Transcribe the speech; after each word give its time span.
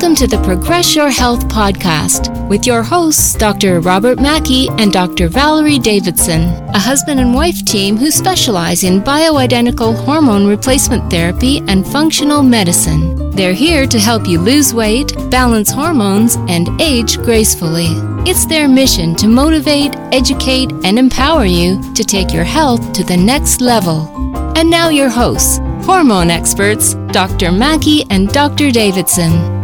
Welcome 0.00 0.16
to 0.16 0.34
the 0.34 0.42
Progress 0.42 0.96
Your 0.96 1.10
Health 1.10 1.46
podcast 1.48 2.48
with 2.48 2.66
your 2.66 2.82
hosts, 2.82 3.34
Dr. 3.34 3.80
Robert 3.80 4.18
Mackey 4.18 4.70
and 4.78 4.90
Dr. 4.90 5.28
Valerie 5.28 5.78
Davidson, 5.78 6.44
a 6.70 6.78
husband 6.78 7.20
and 7.20 7.34
wife 7.34 7.62
team 7.66 7.98
who 7.98 8.10
specialize 8.10 8.82
in 8.82 9.02
bioidentical 9.02 9.94
hormone 9.94 10.46
replacement 10.46 11.10
therapy 11.10 11.58
and 11.68 11.86
functional 11.86 12.42
medicine. 12.42 13.30
They're 13.32 13.52
here 13.52 13.86
to 13.88 13.98
help 13.98 14.26
you 14.26 14.40
lose 14.40 14.72
weight, 14.72 15.12
balance 15.30 15.70
hormones, 15.70 16.36
and 16.48 16.80
age 16.80 17.18
gracefully. 17.18 17.88
It's 18.26 18.46
their 18.46 18.68
mission 18.68 19.14
to 19.16 19.28
motivate, 19.28 19.94
educate, 20.12 20.72
and 20.82 20.98
empower 20.98 21.44
you 21.44 21.78
to 21.92 22.04
take 22.04 22.32
your 22.32 22.44
health 22.44 22.94
to 22.94 23.04
the 23.04 23.18
next 23.18 23.60
level. 23.60 24.08
And 24.56 24.70
now, 24.70 24.88
your 24.88 25.10
hosts, 25.10 25.58
hormone 25.84 26.30
experts, 26.30 26.94
Dr. 27.12 27.52
Mackey 27.52 28.06
and 28.08 28.28
Dr. 28.30 28.70
Davidson. 28.70 29.59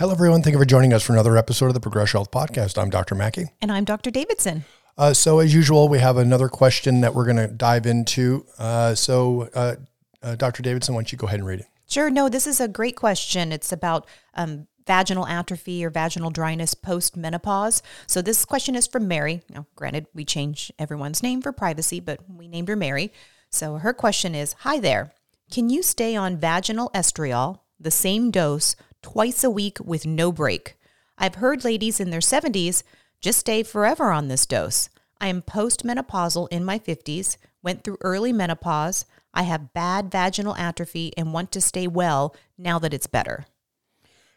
Hello, 0.00 0.12
everyone. 0.12 0.42
Thank 0.42 0.54
you 0.54 0.58
for 0.58 0.64
joining 0.64 0.94
us 0.94 1.02
for 1.02 1.12
another 1.12 1.36
episode 1.36 1.66
of 1.66 1.74
the 1.74 1.80
Progress 1.80 2.12
Health 2.12 2.30
Podcast. 2.30 2.80
I'm 2.80 2.88
Dr. 2.88 3.14
Mackey. 3.14 3.50
And 3.60 3.70
I'm 3.70 3.84
Dr. 3.84 4.10
Davidson. 4.10 4.64
Uh, 4.96 5.12
so, 5.12 5.40
as 5.40 5.52
usual, 5.52 5.90
we 5.90 5.98
have 5.98 6.16
another 6.16 6.48
question 6.48 7.02
that 7.02 7.14
we're 7.14 7.26
going 7.26 7.36
to 7.36 7.48
dive 7.48 7.84
into. 7.84 8.46
Uh, 8.56 8.94
so, 8.94 9.50
uh, 9.54 9.76
uh 10.22 10.36
Dr. 10.36 10.62
Davidson, 10.62 10.94
why 10.94 11.02
don't 11.02 11.12
you 11.12 11.18
go 11.18 11.26
ahead 11.26 11.40
and 11.40 11.46
read 11.46 11.60
it? 11.60 11.66
Sure. 11.86 12.08
No, 12.08 12.30
this 12.30 12.46
is 12.46 12.62
a 12.62 12.66
great 12.66 12.96
question. 12.96 13.52
It's 13.52 13.72
about 13.72 14.06
um, 14.32 14.68
vaginal 14.86 15.26
atrophy 15.26 15.84
or 15.84 15.90
vaginal 15.90 16.30
dryness 16.30 16.72
post 16.72 17.14
menopause. 17.14 17.82
So, 18.06 18.22
this 18.22 18.46
question 18.46 18.74
is 18.76 18.86
from 18.86 19.06
Mary. 19.06 19.42
Now, 19.50 19.66
granted, 19.76 20.06
we 20.14 20.24
change 20.24 20.72
everyone's 20.78 21.22
name 21.22 21.42
for 21.42 21.52
privacy, 21.52 22.00
but 22.00 22.20
we 22.26 22.48
named 22.48 22.68
her 22.68 22.76
Mary. 22.76 23.12
So, 23.50 23.74
her 23.74 23.92
question 23.92 24.34
is 24.34 24.54
Hi 24.60 24.80
there. 24.80 25.12
Can 25.50 25.68
you 25.68 25.82
stay 25.82 26.16
on 26.16 26.38
vaginal 26.38 26.88
estriol, 26.94 27.58
the 27.78 27.90
same 27.90 28.30
dose, 28.30 28.76
twice 29.02 29.44
a 29.44 29.50
week 29.50 29.78
with 29.80 30.06
no 30.06 30.32
break. 30.32 30.76
I've 31.18 31.36
heard 31.36 31.64
ladies 31.64 32.00
in 32.00 32.10
their 32.10 32.20
70s 32.20 32.82
just 33.20 33.38
stay 33.38 33.62
forever 33.62 34.10
on 34.10 34.28
this 34.28 34.46
dose. 34.46 34.88
I 35.20 35.28
am 35.28 35.42
postmenopausal 35.42 36.48
in 36.50 36.64
my 36.64 36.78
50s, 36.78 37.36
went 37.62 37.84
through 37.84 37.98
early 38.00 38.32
menopause. 38.32 39.04
I 39.34 39.42
have 39.42 39.74
bad 39.74 40.10
vaginal 40.10 40.56
atrophy 40.56 41.12
and 41.16 41.32
want 41.32 41.52
to 41.52 41.60
stay 41.60 41.86
well 41.86 42.34
now 42.56 42.78
that 42.78 42.94
it's 42.94 43.06
better. 43.06 43.46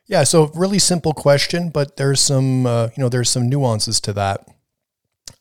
Yeah, 0.05 0.25
so 0.25 0.51
really 0.53 0.79
simple 0.79 1.13
question, 1.13 1.69
but 1.69 1.95
there's 1.95 2.19
some 2.19 2.65
uh, 2.65 2.89
you 2.95 3.01
know 3.01 3.09
there's 3.09 3.29
some 3.29 3.47
nuances 3.47 4.01
to 4.01 4.13
that. 4.13 4.47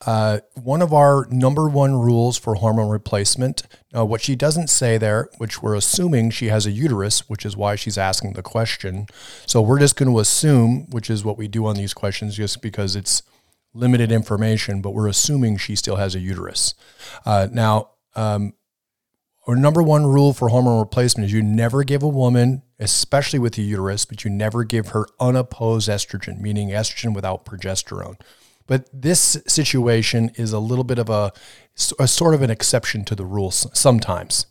Uh, 0.05 0.39
one 0.55 0.81
of 0.81 0.93
our 0.93 1.27
number 1.29 1.69
one 1.69 1.95
rules 1.95 2.37
for 2.37 2.55
hormone 2.55 2.89
replacement, 2.89 3.63
uh, 3.95 4.05
what 4.05 4.21
she 4.21 4.35
doesn't 4.35 4.69
say 4.69 4.97
there, 4.97 5.29
which 5.37 5.61
we're 5.61 5.75
assuming 5.75 6.29
she 6.29 6.47
has 6.47 6.65
a 6.65 6.71
uterus, 6.71 7.29
which 7.29 7.45
is 7.45 7.55
why 7.55 7.75
she's 7.75 7.97
asking 7.97 8.33
the 8.33 8.41
question. 8.41 9.07
So 9.45 9.61
we're 9.61 9.79
just 9.79 9.95
going 9.95 10.11
to 10.11 10.19
assume, 10.19 10.89
which 10.89 11.09
is 11.09 11.23
what 11.23 11.37
we 11.37 11.47
do 11.47 11.65
on 11.65 11.75
these 11.75 11.93
questions, 11.93 12.35
just 12.35 12.61
because 12.61 12.95
it's 12.95 13.23
limited 13.73 14.11
information, 14.11 14.81
but 14.81 14.91
we're 14.91 15.07
assuming 15.07 15.57
she 15.57 15.75
still 15.75 15.95
has 15.95 16.15
a 16.15 16.19
uterus. 16.19 16.73
Uh, 17.25 17.47
now, 17.51 17.91
um, 18.15 18.53
our 19.47 19.55
number 19.55 19.83
one 19.83 20.05
rule 20.05 20.31
for 20.31 20.49
hormone 20.49 20.79
replacement 20.79 21.25
is 21.25 21.33
you 21.33 21.41
never 21.41 21.83
give 21.83 22.01
a 22.01 22.07
woman, 22.07 22.61
especially 22.79 23.39
with 23.39 23.57
a 23.57 23.61
uterus, 23.61 24.05
but 24.05 24.23
you 24.23 24.31
never 24.31 24.63
give 24.63 24.89
her 24.89 25.05
unopposed 25.19 25.89
estrogen, 25.89 26.39
meaning 26.39 26.69
estrogen 26.69 27.13
without 27.13 27.45
progesterone. 27.45 28.15
But 28.67 28.89
this 28.93 29.37
situation 29.47 30.31
is 30.35 30.53
a 30.53 30.59
little 30.59 30.83
bit 30.83 30.99
of 30.99 31.09
a, 31.09 31.31
a 31.99 32.07
sort 32.07 32.33
of 32.33 32.41
an 32.41 32.49
exception 32.49 33.03
to 33.05 33.15
the 33.15 33.25
rules 33.25 33.67
sometimes. 33.73 34.47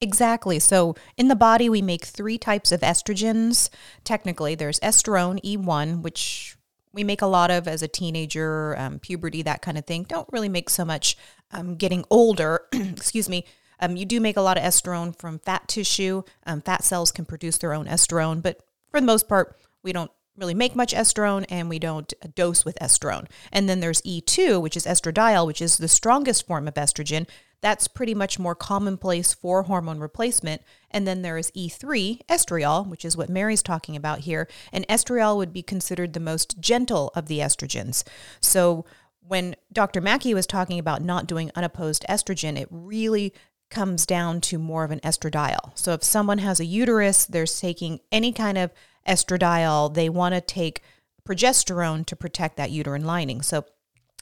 Exactly. 0.00 0.58
So 0.58 0.94
in 1.16 1.28
the 1.28 1.36
body, 1.36 1.68
we 1.68 1.80
make 1.80 2.04
three 2.04 2.36
types 2.36 2.70
of 2.70 2.80
estrogens. 2.80 3.70
Technically, 4.04 4.54
there's 4.54 4.78
estrone, 4.80 5.42
E1, 5.42 6.02
which 6.02 6.56
we 6.92 7.02
make 7.02 7.22
a 7.22 7.26
lot 7.26 7.50
of 7.50 7.66
as 7.66 7.82
a 7.82 7.88
teenager, 7.88 8.76
um, 8.78 8.98
puberty, 8.98 9.42
that 9.42 9.62
kind 9.62 9.78
of 9.78 9.86
thing. 9.86 10.04
Don't 10.04 10.28
really 10.32 10.48
make 10.48 10.68
so 10.68 10.84
much 10.84 11.16
um, 11.50 11.76
getting 11.76 12.04
older. 12.10 12.66
Excuse 12.72 13.28
me. 13.28 13.46
Um, 13.80 13.96
you 13.96 14.06
do 14.06 14.20
make 14.20 14.36
a 14.36 14.42
lot 14.42 14.56
of 14.56 14.62
estrone 14.62 15.18
from 15.18 15.38
fat 15.38 15.68
tissue. 15.68 16.22
Um, 16.46 16.60
fat 16.62 16.84
cells 16.84 17.10
can 17.10 17.24
produce 17.24 17.58
their 17.58 17.72
own 17.72 17.86
estrone, 17.86 18.42
but 18.42 18.60
for 18.90 19.00
the 19.00 19.06
most 19.06 19.28
part, 19.28 19.58
we 19.82 19.92
don't 19.92 20.10
really 20.36 20.54
make 20.54 20.76
much 20.76 20.94
estrone 20.94 21.44
and 21.48 21.68
we 21.68 21.78
don't 21.78 22.12
dose 22.34 22.64
with 22.64 22.78
estrone. 22.80 23.26
And 23.52 23.68
then 23.68 23.80
there's 23.80 24.02
E2, 24.02 24.60
which 24.60 24.76
is 24.76 24.86
estradiol, 24.86 25.46
which 25.46 25.62
is 25.62 25.78
the 25.78 25.88
strongest 25.88 26.46
form 26.46 26.68
of 26.68 26.74
estrogen. 26.74 27.26
That's 27.62 27.88
pretty 27.88 28.14
much 28.14 28.38
more 28.38 28.54
commonplace 28.54 29.32
for 29.32 29.64
hormone 29.64 29.98
replacement. 29.98 30.62
And 30.90 31.06
then 31.06 31.22
there 31.22 31.38
is 31.38 31.50
E3, 31.52 32.26
estriol, 32.26 32.86
which 32.86 33.04
is 33.04 33.16
what 33.16 33.30
Mary's 33.30 33.62
talking 33.62 33.96
about 33.96 34.20
here. 34.20 34.48
And 34.72 34.86
estriol 34.88 35.36
would 35.38 35.52
be 35.52 35.62
considered 35.62 36.12
the 36.12 36.20
most 36.20 36.60
gentle 36.60 37.10
of 37.14 37.26
the 37.26 37.38
estrogens. 37.38 38.04
So 38.40 38.84
when 39.20 39.56
Dr. 39.72 40.00
Mackey 40.00 40.34
was 40.34 40.46
talking 40.46 40.78
about 40.78 41.02
not 41.02 41.26
doing 41.26 41.50
unopposed 41.54 42.04
estrogen, 42.08 42.58
it 42.58 42.68
really 42.70 43.32
comes 43.70 44.06
down 44.06 44.40
to 44.40 44.58
more 44.58 44.84
of 44.84 44.90
an 44.90 45.00
estradiol. 45.00 45.76
So 45.76 45.92
if 45.92 46.04
someone 46.04 46.38
has 46.38 46.60
a 46.60 46.64
uterus, 46.64 47.26
they're 47.26 47.46
taking 47.46 48.00
any 48.12 48.32
kind 48.32 48.58
of 48.58 48.70
estradiol, 49.06 49.92
they 49.94 50.08
want 50.08 50.34
to 50.34 50.40
take 50.40 50.82
progesterone 51.26 52.06
to 52.06 52.16
protect 52.16 52.56
that 52.56 52.70
uterine 52.70 53.04
lining. 53.04 53.42
So 53.42 53.64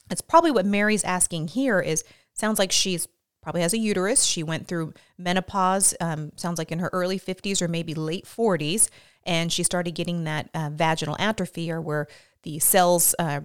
it's 0.09 0.21
probably 0.21 0.51
what 0.51 0.65
Mary's 0.65 1.03
asking 1.03 1.49
here 1.49 1.79
is 1.79 2.03
sounds 2.33 2.59
like 2.59 2.71
she's 2.71 3.07
probably 3.41 3.61
has 3.61 3.73
a 3.73 3.77
uterus. 3.77 4.23
She 4.23 4.41
went 4.41 4.67
through 4.67 4.93
menopause, 5.17 5.93
um, 6.01 6.31
sounds 6.35 6.57
like 6.57 6.71
in 6.71 6.79
her 6.79 6.89
early 6.91 7.19
50s 7.19 7.61
or 7.61 7.67
maybe 7.67 7.93
late 7.93 8.25
40s, 8.25 8.89
and 9.23 9.51
she 9.51 9.61
started 9.61 9.93
getting 9.93 10.23
that 10.23 10.49
uh, 10.53 10.71
vaginal 10.73 11.15
atrophy 11.19 11.71
or 11.71 11.79
where 11.79 12.07
the 12.41 12.57
cells, 12.57 13.13
uh, 13.19 13.41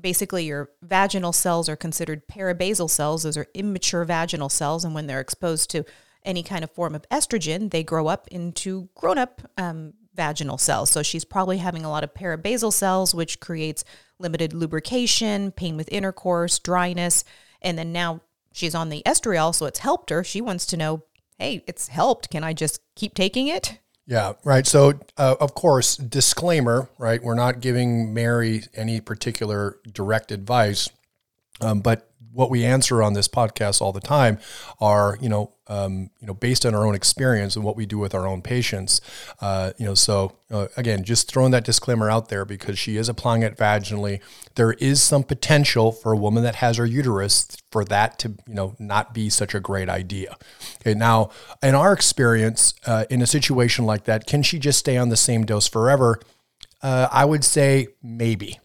basically 0.00 0.44
your 0.44 0.70
vaginal 0.82 1.32
cells 1.32 1.68
are 1.68 1.76
considered 1.76 2.28
parabasal 2.28 2.88
cells. 2.88 3.24
Those 3.24 3.36
are 3.36 3.48
immature 3.54 4.04
vaginal 4.04 4.48
cells, 4.48 4.84
and 4.84 4.94
when 4.94 5.08
they're 5.08 5.20
exposed 5.20 5.68
to 5.70 5.84
any 6.24 6.44
kind 6.44 6.62
of 6.62 6.70
form 6.70 6.94
of 6.94 7.08
estrogen, 7.10 7.70
they 7.70 7.82
grow 7.82 8.06
up 8.06 8.28
into 8.28 8.88
grown 8.94 9.18
up 9.18 9.42
um, 9.56 9.94
vaginal 10.20 10.58
cells. 10.58 10.90
So 10.90 11.02
she's 11.02 11.24
probably 11.24 11.56
having 11.56 11.82
a 11.82 11.88
lot 11.88 12.04
of 12.04 12.12
parabasal 12.12 12.74
cells, 12.74 13.14
which 13.14 13.40
creates 13.40 13.84
limited 14.18 14.52
lubrication, 14.52 15.50
pain 15.50 15.78
with 15.78 15.88
intercourse, 15.90 16.58
dryness. 16.58 17.24
And 17.62 17.78
then 17.78 17.90
now 17.90 18.20
she's 18.52 18.74
on 18.74 18.90
the 18.90 19.02
estriol, 19.06 19.54
so 19.54 19.64
it's 19.64 19.78
helped 19.78 20.10
her. 20.10 20.22
She 20.22 20.42
wants 20.42 20.66
to 20.66 20.76
know, 20.76 21.04
hey, 21.38 21.64
it's 21.66 21.88
helped. 21.88 22.28
Can 22.28 22.44
I 22.44 22.52
just 22.52 22.82
keep 22.96 23.14
taking 23.14 23.48
it? 23.48 23.78
Yeah, 24.06 24.34
right. 24.44 24.66
So, 24.66 25.00
uh, 25.16 25.36
of 25.40 25.54
course, 25.54 25.96
disclaimer, 25.96 26.90
right? 26.98 27.22
We're 27.22 27.34
not 27.34 27.60
giving 27.60 28.12
Mary 28.12 28.64
any 28.74 29.00
particular 29.00 29.78
direct 29.90 30.32
advice, 30.32 30.90
um, 31.62 31.80
but 31.80 32.09
what 32.32 32.50
we 32.50 32.64
answer 32.64 33.02
on 33.02 33.12
this 33.12 33.28
podcast 33.28 33.80
all 33.80 33.92
the 33.92 34.00
time 34.00 34.38
are, 34.80 35.18
you 35.20 35.28
know, 35.28 35.52
um, 35.66 36.10
you 36.20 36.26
know, 36.26 36.34
based 36.34 36.66
on 36.66 36.74
our 36.74 36.86
own 36.86 36.94
experience 36.94 37.54
and 37.54 37.64
what 37.64 37.76
we 37.76 37.86
do 37.86 37.98
with 37.98 38.14
our 38.14 38.26
own 38.26 38.42
patients. 38.42 39.00
Uh, 39.40 39.72
you 39.78 39.84
know, 39.86 39.94
so 39.94 40.32
uh, 40.50 40.66
again, 40.76 41.04
just 41.04 41.28
throwing 41.28 41.52
that 41.52 41.64
disclaimer 41.64 42.10
out 42.10 42.28
there 42.28 42.44
because 42.44 42.78
she 42.78 42.96
is 42.96 43.08
applying 43.08 43.42
it 43.42 43.56
vaginally. 43.56 44.20
There 44.56 44.72
is 44.74 45.02
some 45.02 45.22
potential 45.22 45.92
for 45.92 46.12
a 46.12 46.16
woman 46.16 46.42
that 46.42 46.56
has 46.56 46.76
her 46.76 46.86
uterus 46.86 47.56
for 47.70 47.84
that 47.84 48.18
to, 48.20 48.30
you 48.46 48.54
know, 48.54 48.74
not 48.78 49.14
be 49.14 49.28
such 49.30 49.54
a 49.54 49.60
great 49.60 49.88
idea. 49.88 50.36
Okay, 50.80 50.94
now 50.94 51.30
in 51.62 51.74
our 51.74 51.92
experience, 51.92 52.74
uh, 52.86 53.04
in 53.10 53.22
a 53.22 53.26
situation 53.26 53.86
like 53.86 54.04
that, 54.04 54.26
can 54.26 54.42
she 54.42 54.58
just 54.58 54.78
stay 54.78 54.96
on 54.96 55.08
the 55.08 55.16
same 55.16 55.44
dose 55.44 55.68
forever? 55.68 56.20
Uh, 56.82 57.08
I 57.12 57.24
would 57.24 57.44
say 57.44 57.88
maybe. 58.02 58.58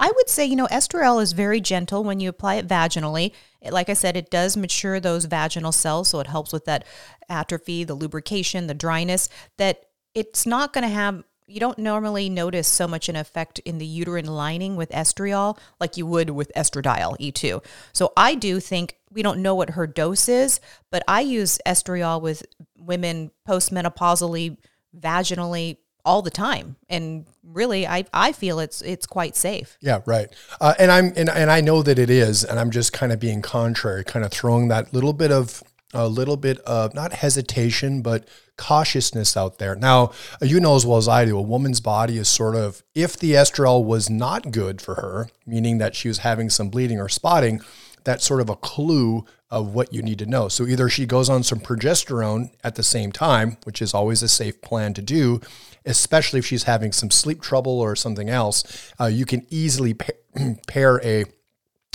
I 0.00 0.12
would 0.14 0.28
say, 0.28 0.44
you 0.44 0.56
know, 0.56 0.66
estriol 0.68 1.22
is 1.22 1.32
very 1.32 1.60
gentle 1.60 2.04
when 2.04 2.20
you 2.20 2.28
apply 2.28 2.54
it 2.56 2.68
vaginally. 2.68 3.32
It, 3.60 3.72
like 3.72 3.88
I 3.88 3.94
said, 3.94 4.16
it 4.16 4.30
does 4.30 4.56
mature 4.56 5.00
those 5.00 5.24
vaginal 5.24 5.72
cells, 5.72 6.08
so 6.08 6.20
it 6.20 6.28
helps 6.28 6.52
with 6.52 6.64
that 6.66 6.84
atrophy, 7.28 7.84
the 7.84 7.94
lubrication, 7.94 8.68
the 8.68 8.74
dryness. 8.74 9.28
That 9.56 9.86
it's 10.14 10.46
not 10.46 10.72
going 10.72 10.82
to 10.82 10.88
have. 10.88 11.24
You 11.46 11.60
don't 11.60 11.78
normally 11.78 12.28
notice 12.28 12.68
so 12.68 12.86
much 12.86 13.08
an 13.08 13.16
effect 13.16 13.58
in 13.60 13.78
the 13.78 13.86
uterine 13.86 14.26
lining 14.26 14.76
with 14.76 14.90
estriol 14.90 15.58
like 15.80 15.96
you 15.96 16.04
would 16.04 16.28
with 16.28 16.52
estradiol 16.54 17.18
E2. 17.18 17.64
So 17.94 18.12
I 18.18 18.34
do 18.34 18.60
think 18.60 18.98
we 19.10 19.22
don't 19.22 19.40
know 19.40 19.54
what 19.54 19.70
her 19.70 19.86
dose 19.86 20.28
is, 20.28 20.60
but 20.90 21.02
I 21.08 21.22
use 21.22 21.58
estriol 21.66 22.20
with 22.20 22.44
women 22.78 23.30
postmenopausally, 23.48 24.58
vaginally 24.94 25.78
all 26.08 26.22
the 26.22 26.30
time. 26.30 26.76
And 26.88 27.26
really 27.44 27.86
i 27.86 28.04
i 28.12 28.30
feel 28.32 28.58
it's 28.58 28.82
it's 28.82 29.06
quite 29.06 29.36
safe. 29.36 29.76
Yeah 29.80 30.00
right. 30.06 30.28
Uh, 30.60 30.74
and 30.78 30.90
i'm 30.90 31.12
and, 31.16 31.28
and 31.28 31.50
i 31.50 31.60
know 31.60 31.82
that 31.82 31.98
it 31.98 32.10
is 32.10 32.44
and 32.44 32.58
i'm 32.58 32.70
just 32.70 32.92
kind 32.92 33.12
of 33.12 33.18
being 33.20 33.40
contrary 33.42 34.04
kind 34.04 34.24
of 34.24 34.30
throwing 34.30 34.68
that 34.68 34.92
little 34.92 35.12
bit 35.12 35.30
of 35.32 35.62
a 35.94 36.08
little 36.08 36.36
bit 36.36 36.58
of 36.60 36.94
not 36.94 37.12
hesitation 37.14 38.02
but 38.02 38.28
cautiousness 38.58 39.36
out 39.36 39.58
there. 39.58 39.74
Now 39.76 40.12
you 40.42 40.60
know 40.60 40.76
as 40.76 40.84
well 40.84 40.98
as 40.98 41.08
i 41.08 41.24
do 41.24 41.38
a 41.38 41.42
woman's 41.42 41.80
body 41.80 42.16
is 42.18 42.28
sort 42.28 42.56
of 42.56 42.82
if 42.94 43.16
the 43.18 43.32
estriol 43.32 43.84
was 43.84 44.10
not 44.10 44.50
good 44.50 44.80
for 44.80 44.94
her 44.96 45.28
meaning 45.46 45.78
that 45.78 45.94
she 45.94 46.08
was 46.08 46.18
having 46.18 46.50
some 46.50 46.68
bleeding 46.70 47.00
or 47.00 47.08
spotting 47.08 47.60
that's 48.04 48.24
sort 48.24 48.40
of 48.40 48.48
a 48.48 48.56
clue 48.56 49.26
of 49.50 49.74
what 49.74 49.92
you 49.92 50.02
need 50.02 50.18
to 50.18 50.26
know. 50.26 50.48
So 50.48 50.66
either 50.66 50.88
she 50.88 51.06
goes 51.06 51.28
on 51.28 51.42
some 51.42 51.60
progesterone 51.60 52.50
at 52.62 52.74
the 52.74 52.82
same 52.82 53.12
time, 53.12 53.56
which 53.64 53.80
is 53.80 53.94
always 53.94 54.22
a 54.22 54.28
safe 54.28 54.60
plan 54.60 54.94
to 54.94 55.02
do, 55.02 55.40
especially 55.88 56.38
if 56.38 56.46
she's 56.46 56.64
having 56.64 56.92
some 56.92 57.10
sleep 57.10 57.40
trouble 57.40 57.80
or 57.80 57.96
something 57.96 58.28
else. 58.28 58.92
Uh, 59.00 59.06
you 59.06 59.24
can 59.24 59.46
easily 59.50 59.94
pair 60.66 61.00
a 61.04 61.24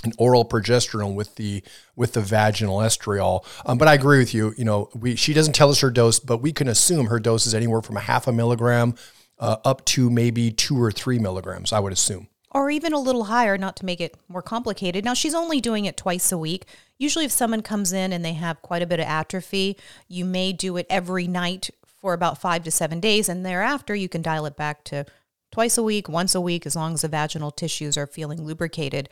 an 0.04 0.12
oral 0.18 0.44
progesterone 0.44 1.14
with 1.14 1.34
the 1.36 1.62
with 1.96 2.12
the 2.12 2.20
vaginal 2.20 2.78
estriol. 2.78 3.44
Um, 3.64 3.78
but 3.78 3.88
I 3.88 3.94
agree 3.94 4.18
with 4.18 4.34
you. 4.34 4.54
You 4.56 4.64
know, 4.64 4.90
we 4.94 5.16
she 5.16 5.32
doesn't 5.32 5.54
tell 5.54 5.70
us 5.70 5.80
her 5.80 5.90
dose, 5.90 6.18
but 6.20 6.38
we 6.38 6.52
can 6.52 6.68
assume 6.68 7.06
her 7.06 7.18
dose 7.18 7.46
is 7.46 7.54
anywhere 7.54 7.82
from 7.82 7.96
a 7.96 8.00
half 8.00 8.26
a 8.26 8.32
milligram 8.32 8.94
uh, 9.38 9.56
up 9.64 9.84
to 9.86 10.10
maybe 10.10 10.50
two 10.50 10.80
or 10.80 10.92
three 10.92 11.18
milligrams. 11.18 11.72
I 11.72 11.80
would 11.80 11.92
assume. 11.92 12.28
Or 12.50 12.70
even 12.70 12.92
a 12.92 13.00
little 13.00 13.24
higher, 13.24 13.58
not 13.58 13.74
to 13.78 13.84
make 13.84 14.00
it 14.00 14.16
more 14.28 14.42
complicated. 14.42 15.04
Now, 15.04 15.14
she's 15.14 15.34
only 15.34 15.60
doing 15.60 15.86
it 15.86 15.96
twice 15.96 16.30
a 16.30 16.38
week. 16.38 16.66
Usually, 16.98 17.24
if 17.24 17.32
someone 17.32 17.62
comes 17.62 17.92
in 17.92 18.12
and 18.12 18.24
they 18.24 18.34
have 18.34 18.62
quite 18.62 18.80
a 18.80 18.86
bit 18.86 19.00
of 19.00 19.06
atrophy, 19.06 19.76
you 20.06 20.24
may 20.24 20.52
do 20.52 20.76
it 20.76 20.86
every 20.88 21.26
night 21.26 21.70
for 22.04 22.12
about 22.12 22.38
five 22.38 22.62
to 22.62 22.70
seven 22.70 23.00
days. 23.00 23.30
And 23.30 23.46
thereafter, 23.46 23.94
you 23.94 24.10
can 24.10 24.20
dial 24.20 24.44
it 24.44 24.58
back 24.58 24.84
to 24.84 25.06
twice 25.50 25.78
a 25.78 25.82
week, 25.82 26.06
once 26.06 26.34
a 26.34 26.40
week, 26.40 26.66
as 26.66 26.76
long 26.76 26.92
as 26.92 27.00
the 27.00 27.08
vaginal 27.08 27.50
tissues 27.50 27.96
are 27.96 28.06
feeling 28.06 28.44
lubricated 28.44 29.08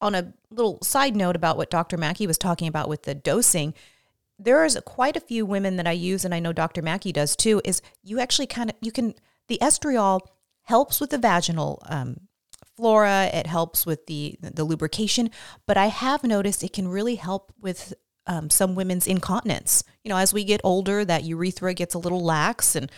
on 0.00 0.16
a 0.16 0.34
little 0.50 0.82
side 0.82 1.14
note 1.14 1.36
about 1.36 1.56
what 1.56 1.70
Dr. 1.70 1.96
Mackey 1.96 2.26
was 2.26 2.36
talking 2.36 2.66
about 2.66 2.88
with 2.88 3.04
the 3.04 3.14
dosing, 3.14 3.74
there 4.40 4.64
is 4.64 4.76
quite 4.84 5.16
a 5.16 5.20
few 5.20 5.46
women 5.46 5.76
that 5.76 5.86
I 5.86 5.92
use, 5.92 6.24
and 6.24 6.34
I 6.34 6.40
know 6.40 6.52
Dr. 6.52 6.82
Mackey 6.82 7.12
does 7.12 7.36
too. 7.36 7.62
Is 7.64 7.80
you 8.02 8.18
actually 8.18 8.48
kind 8.48 8.70
of 8.70 8.76
you 8.80 8.90
can 8.90 9.14
the 9.46 9.58
estriol 9.62 10.18
helps 10.62 11.00
with 11.00 11.10
the 11.10 11.18
vaginal 11.18 11.80
um, 11.86 12.22
flora. 12.76 13.30
It 13.32 13.46
helps 13.46 13.86
with 13.86 14.06
the 14.06 14.36
the 14.42 14.64
lubrication, 14.64 15.30
but 15.64 15.76
I 15.76 15.86
have 15.86 16.24
noticed 16.24 16.64
it 16.64 16.72
can 16.72 16.88
really 16.88 17.14
help 17.14 17.52
with 17.60 17.94
um, 18.26 18.50
some 18.50 18.74
women's 18.74 19.06
incontinence. 19.06 19.84
You 20.02 20.10
know, 20.10 20.16
as 20.16 20.32
we 20.32 20.44
get 20.44 20.60
older, 20.64 21.04
that 21.04 21.24
urethra 21.24 21.74
gets 21.74 21.94
a 21.94 21.98
little 21.98 22.22
lax, 22.22 22.74
and 22.76 22.90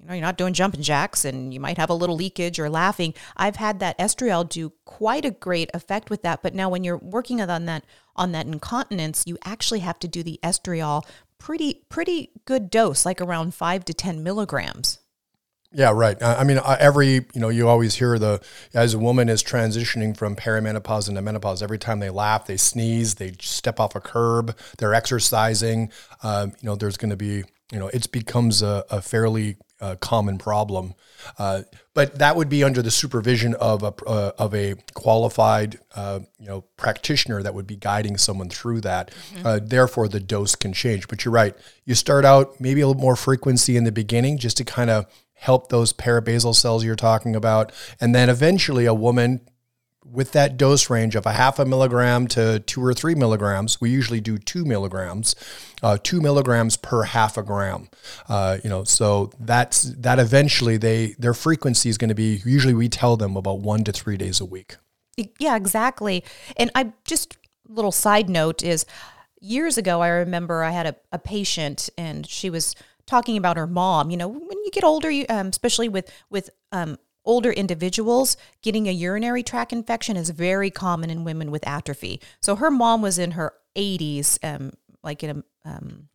you 0.00 0.06
know, 0.06 0.14
you're 0.14 0.22
not 0.22 0.38
doing 0.38 0.54
jumping 0.54 0.82
jacks 0.82 1.24
and 1.24 1.52
you 1.52 1.60
might 1.60 1.76
have 1.76 1.90
a 1.90 1.94
little 1.94 2.16
leakage 2.16 2.58
or 2.58 2.70
laughing. 2.70 3.12
I've 3.36 3.56
had 3.56 3.80
that 3.80 3.98
estriol 3.98 4.48
do 4.48 4.72
quite 4.86 5.24
a 5.24 5.30
great 5.30 5.70
effect 5.74 6.08
with 6.08 6.22
that. 6.22 6.42
But 6.42 6.54
now 6.54 6.70
when 6.70 6.84
you're 6.84 6.96
working 6.96 7.40
on 7.40 7.66
that 7.66 7.84
on 8.16 8.32
that 8.32 8.46
incontinence, 8.46 9.24
you 9.26 9.36
actually 9.44 9.80
have 9.80 9.98
to 9.98 10.08
do 10.08 10.22
the 10.22 10.40
estriol 10.42 11.04
pretty 11.38 11.84
pretty 11.88 12.30
good 12.44 12.70
dose, 12.70 13.04
like 13.04 13.20
around 13.20 13.54
five 13.54 13.84
to 13.86 13.94
ten 13.94 14.22
milligrams. 14.22 15.00
Yeah, 15.72 15.92
right. 15.94 16.20
I 16.20 16.42
mean, 16.42 16.58
every 16.66 17.12
you 17.12 17.40
know, 17.40 17.48
you 17.48 17.68
always 17.68 17.94
hear 17.94 18.18
the 18.18 18.42
as 18.74 18.94
a 18.94 18.98
woman 18.98 19.28
is 19.28 19.42
transitioning 19.42 20.16
from 20.16 20.34
perimenopause 20.34 21.08
into 21.08 21.22
menopause. 21.22 21.62
Every 21.62 21.78
time 21.78 22.00
they 22.00 22.10
laugh, 22.10 22.46
they 22.46 22.56
sneeze, 22.56 23.14
they 23.14 23.34
step 23.40 23.78
off 23.78 23.94
a 23.94 24.00
curb, 24.00 24.56
they're 24.78 24.94
exercising. 24.94 25.92
Um, 26.24 26.54
you 26.60 26.66
know, 26.66 26.74
there's 26.74 26.96
going 26.96 27.10
to 27.10 27.16
be 27.16 27.44
you 27.72 27.78
know, 27.78 27.88
it 27.88 28.10
becomes 28.10 28.62
a, 28.62 28.84
a 28.90 29.00
fairly 29.00 29.56
uh, 29.80 29.96
common 29.96 30.38
problem. 30.38 30.94
Uh, 31.38 31.62
but 31.94 32.18
that 32.18 32.36
would 32.36 32.48
be 32.48 32.64
under 32.64 32.82
the 32.82 32.90
supervision 32.90 33.54
of 33.54 33.82
a 33.82 33.94
uh, 34.06 34.32
of 34.38 34.54
a 34.54 34.74
qualified 34.94 35.78
uh, 35.94 36.20
you 36.38 36.46
know 36.46 36.62
practitioner 36.76 37.42
that 37.42 37.54
would 37.54 37.66
be 37.66 37.76
guiding 37.76 38.16
someone 38.16 38.48
through 38.48 38.80
that. 38.82 39.10
Mm-hmm. 39.34 39.46
Uh, 39.46 39.60
therefore, 39.62 40.08
the 40.08 40.20
dose 40.20 40.54
can 40.54 40.72
change. 40.72 41.08
But 41.08 41.24
you're 41.24 41.32
right. 41.32 41.56
You 41.84 41.94
start 41.94 42.24
out 42.24 42.60
maybe 42.60 42.80
a 42.80 42.86
little 42.86 43.00
more 43.00 43.16
frequency 43.16 43.76
in 43.76 43.84
the 43.84 43.92
beginning, 43.92 44.38
just 44.38 44.56
to 44.58 44.64
kind 44.64 44.90
of 44.90 45.06
help 45.40 45.68
those 45.68 45.92
parabasal 45.92 46.54
cells 46.54 46.84
you're 46.84 46.96
talking 46.96 47.34
about, 47.34 47.72
and 48.00 48.14
then 48.14 48.28
eventually 48.28 48.86
a 48.86 48.94
woman 48.94 49.40
with 50.04 50.32
that 50.32 50.56
dose 50.56 50.90
range 50.90 51.14
of 51.14 51.24
a 51.24 51.32
half 51.32 51.58
a 51.58 51.64
milligram 51.64 52.26
to 52.26 52.60
two 52.60 52.84
or 52.84 52.92
three 52.92 53.14
milligrams, 53.14 53.80
we 53.80 53.90
usually 53.90 54.20
do 54.20 54.38
two 54.38 54.64
milligrams, 54.64 55.36
uh, 55.82 55.96
two 56.02 56.20
milligrams 56.20 56.76
per 56.76 57.04
half 57.04 57.36
a 57.36 57.42
gram. 57.42 57.88
Uh, 58.28 58.58
you 58.64 58.70
know, 58.70 58.82
so 58.84 59.30
that's 59.38 59.82
that. 59.82 60.18
Eventually, 60.18 60.76
they 60.76 61.14
their 61.18 61.34
frequency 61.34 61.88
is 61.88 61.98
going 61.98 62.08
to 62.08 62.14
be. 62.14 62.40
Usually, 62.44 62.74
we 62.74 62.88
tell 62.88 63.16
them 63.16 63.36
about 63.36 63.60
one 63.60 63.84
to 63.84 63.92
three 63.92 64.16
days 64.16 64.40
a 64.40 64.44
week. 64.44 64.76
Yeah, 65.38 65.56
exactly. 65.56 66.24
And 66.56 66.70
I 66.74 66.92
just 67.04 67.36
little 67.68 67.92
side 67.92 68.28
note 68.28 68.62
is 68.62 68.84
years 69.40 69.78
ago, 69.78 70.00
I 70.00 70.08
remember 70.08 70.62
I 70.62 70.70
had 70.70 70.86
a, 70.86 70.96
a 71.12 71.18
patient 71.18 71.88
and 71.96 72.26
she 72.26 72.50
was 72.50 72.74
talking 73.06 73.36
about 73.36 73.56
her 73.56 73.66
mom. 73.66 74.10
You 74.10 74.16
know, 74.16 74.28
when 74.28 74.58
you 74.64 74.70
get 74.72 74.84
older, 74.84 75.10
you, 75.10 75.26
um, 75.28 75.48
especially 75.48 75.88
with 75.88 76.10
with 76.30 76.50
um, 76.72 76.98
older 77.24 77.50
individuals, 77.50 78.36
getting 78.62 78.88
a 78.88 78.92
urinary 78.92 79.42
tract 79.42 79.72
infection 79.72 80.16
is 80.16 80.30
very 80.30 80.70
common 80.70 81.10
in 81.10 81.24
women 81.24 81.50
with 81.50 81.66
atrophy. 81.66 82.20
So 82.40 82.56
her 82.56 82.70
mom 82.70 83.02
was 83.02 83.18
in 83.18 83.32
her 83.32 83.52
80s, 83.76 84.38
um, 84.42 84.72
like 85.02 85.22
in 85.22 85.30
a 85.64 85.68
um, 85.68 86.08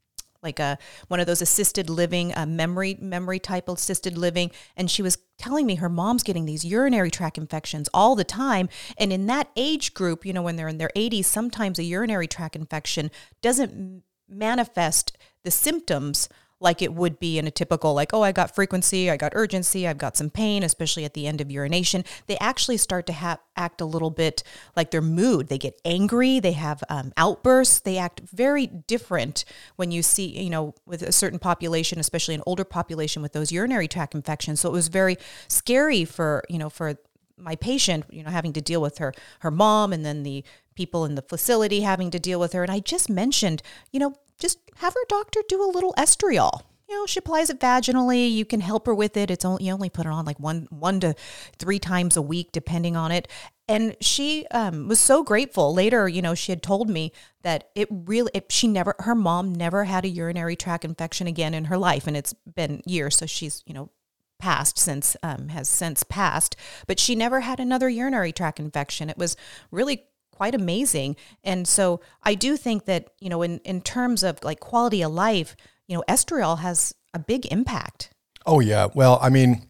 like 0.45 0.59
a 0.59 0.77
one 1.07 1.19
of 1.19 1.25
those 1.25 1.41
assisted 1.41 1.89
living, 1.89 2.31
a 2.33 2.45
memory 2.45 2.97
memory 3.01 3.39
type 3.39 3.67
assisted 3.67 4.17
living, 4.17 4.51
and 4.77 4.89
she 4.89 5.01
was 5.01 5.17
telling 5.37 5.65
me 5.65 5.75
her 5.75 5.89
mom's 5.89 6.23
getting 6.23 6.45
these 6.45 6.63
urinary 6.63 7.11
tract 7.11 7.37
infections 7.37 7.89
all 7.93 8.15
the 8.15 8.23
time. 8.23 8.69
And 8.97 9.11
in 9.11 9.25
that 9.25 9.49
age 9.57 9.93
group, 9.93 10.25
you 10.25 10.31
know, 10.31 10.43
when 10.43 10.55
they're 10.55 10.67
in 10.69 10.77
their 10.77 10.91
80s, 10.95 11.25
sometimes 11.25 11.79
a 11.79 11.83
urinary 11.83 12.27
tract 12.27 12.55
infection 12.55 13.11
doesn't 13.41 14.03
manifest 14.29 15.17
the 15.43 15.51
symptoms 15.51 16.29
like 16.59 16.81
it 16.81 16.93
would 16.93 17.19
be 17.19 17.37
in 17.37 17.47
a 17.47 17.51
typical 17.51 17.93
like 17.93 18.13
oh 18.13 18.21
i 18.21 18.31
got 18.31 18.53
frequency 18.55 19.09
i 19.09 19.17
got 19.17 19.31
urgency 19.35 19.87
i've 19.87 19.97
got 19.97 20.15
some 20.15 20.29
pain 20.29 20.63
especially 20.63 21.05
at 21.05 21.13
the 21.13 21.27
end 21.27 21.41
of 21.41 21.51
urination. 21.51 22.03
They 22.27 22.37
actually 22.37 22.77
start 22.77 23.05
to 23.07 23.13
have 23.13 23.39
act 23.55 23.79
a 23.79 23.85
little 23.85 24.09
bit 24.09 24.43
like 24.75 24.91
their 24.91 25.01
mood. 25.01 25.47
They 25.47 25.57
get 25.57 25.79
angry 25.85 26.39
they 26.39 26.51
have 26.53 26.83
um, 26.89 27.13
outbursts. 27.15 27.79
They 27.79 27.97
act 27.97 28.21
very 28.21 28.67
different 28.67 29.45
when 29.77 29.91
you 29.91 30.03
see 30.03 30.25
you 30.25 30.49
know 30.49 30.75
with 30.85 31.01
a 31.01 31.11
certain 31.11 31.39
population 31.39 31.99
especially 31.99 32.35
an 32.35 32.43
older 32.45 32.65
population 32.65 33.21
with 33.21 33.33
those 33.33 33.51
urinary 33.51 33.87
tract 33.87 34.13
infections. 34.15 34.59
So 34.59 34.69
it 34.69 34.73
was 34.73 34.89
very 34.89 35.17
scary 35.47 36.05
for 36.05 36.43
you 36.49 36.57
know 36.57 36.69
for 36.69 36.95
my 37.37 37.55
patient 37.55 38.05
you 38.09 38.23
know 38.23 38.29
having 38.31 38.53
to 38.53 38.61
deal 38.61 38.81
with 38.81 38.97
her 38.97 39.13
her 39.39 39.51
mom 39.51 39.91
and 39.91 40.05
then 40.05 40.23
the 40.23 40.43
people 40.73 41.05
in 41.05 41.15
the 41.15 41.21
facility 41.21 41.81
having 41.81 42.11
to 42.11 42.19
deal 42.19 42.39
with 42.39 42.53
her. 42.53 42.63
And 42.63 42.71
i 42.71 42.79
just 42.79 43.09
mentioned 43.09 43.61
you 43.91 43.99
know 43.99 44.15
just 44.39 44.59
have 44.77 44.93
her 44.93 45.05
doctor 45.07 45.41
do 45.47 45.63
a 45.63 45.69
little 45.71 45.93
estriol. 45.97 46.61
You 46.87 46.95
know, 46.95 47.05
she 47.07 47.19
applies 47.19 47.49
it 47.49 47.59
vaginally. 47.59 48.31
You 48.31 48.45
can 48.45 48.61
help 48.61 48.85
her 48.85 48.93
with 48.93 49.17
it. 49.17 49.31
It's 49.31 49.43
only 49.43 49.65
you 49.65 49.73
only 49.73 49.89
put 49.89 50.05
it 50.05 50.11
on 50.11 50.23
like 50.25 50.39
one 50.39 50.67
one 50.69 50.99
to 50.99 51.15
three 51.57 51.79
times 51.79 52.15
a 52.15 52.21
week, 52.21 52.51
depending 52.51 52.95
on 52.95 53.11
it. 53.11 53.27
And 53.67 53.95
she 53.99 54.45
um, 54.51 54.87
was 54.87 54.99
so 54.99 55.23
grateful. 55.23 55.73
Later, 55.73 56.07
you 56.07 56.21
know, 56.21 56.35
she 56.35 56.51
had 56.51 56.61
told 56.61 56.87
me 56.87 57.11
that 57.41 57.69
it 57.73 57.87
really, 57.89 58.29
it, 58.35 58.51
she 58.51 58.67
never, 58.67 58.95
her 58.99 59.15
mom 59.15 59.55
never 59.55 59.85
had 59.85 60.05
a 60.05 60.07
urinary 60.07 60.55
tract 60.55 60.85
infection 60.85 61.25
again 61.25 61.55
in 61.55 61.65
her 61.65 61.77
life, 61.77 62.05
and 62.05 62.15
it's 62.15 62.33
been 62.33 62.83
years. 62.85 63.17
So 63.17 63.25
she's, 63.25 63.63
you 63.65 63.73
know, 63.73 63.89
passed 64.37 64.77
since 64.77 65.17
um, 65.23 65.47
has 65.47 65.67
since 65.67 66.03
passed, 66.03 66.55
but 66.85 66.99
she 66.99 67.15
never 67.15 67.39
had 67.39 67.59
another 67.59 67.89
urinary 67.89 68.31
tract 68.31 68.59
infection. 68.59 69.09
It 69.09 69.17
was 69.17 69.35
really 69.71 70.03
quite 70.35 70.53
amazing. 70.53 71.15
And 71.43 71.67
so 71.67 72.01
I 72.23 72.35
do 72.35 72.57
think 72.57 72.85
that, 72.85 73.09
you 73.19 73.29
know, 73.29 73.41
in, 73.41 73.59
in 73.59 73.81
terms 73.81 74.23
of 74.23 74.43
like 74.43 74.59
quality 74.59 75.01
of 75.01 75.11
life, 75.11 75.55
you 75.87 75.95
know, 75.95 76.03
estriol 76.07 76.59
has 76.59 76.93
a 77.13 77.19
big 77.19 77.45
impact. 77.51 78.11
Oh, 78.45 78.59
yeah. 78.59 78.87
Well, 78.93 79.17
I 79.21 79.29
mean, 79.29 79.65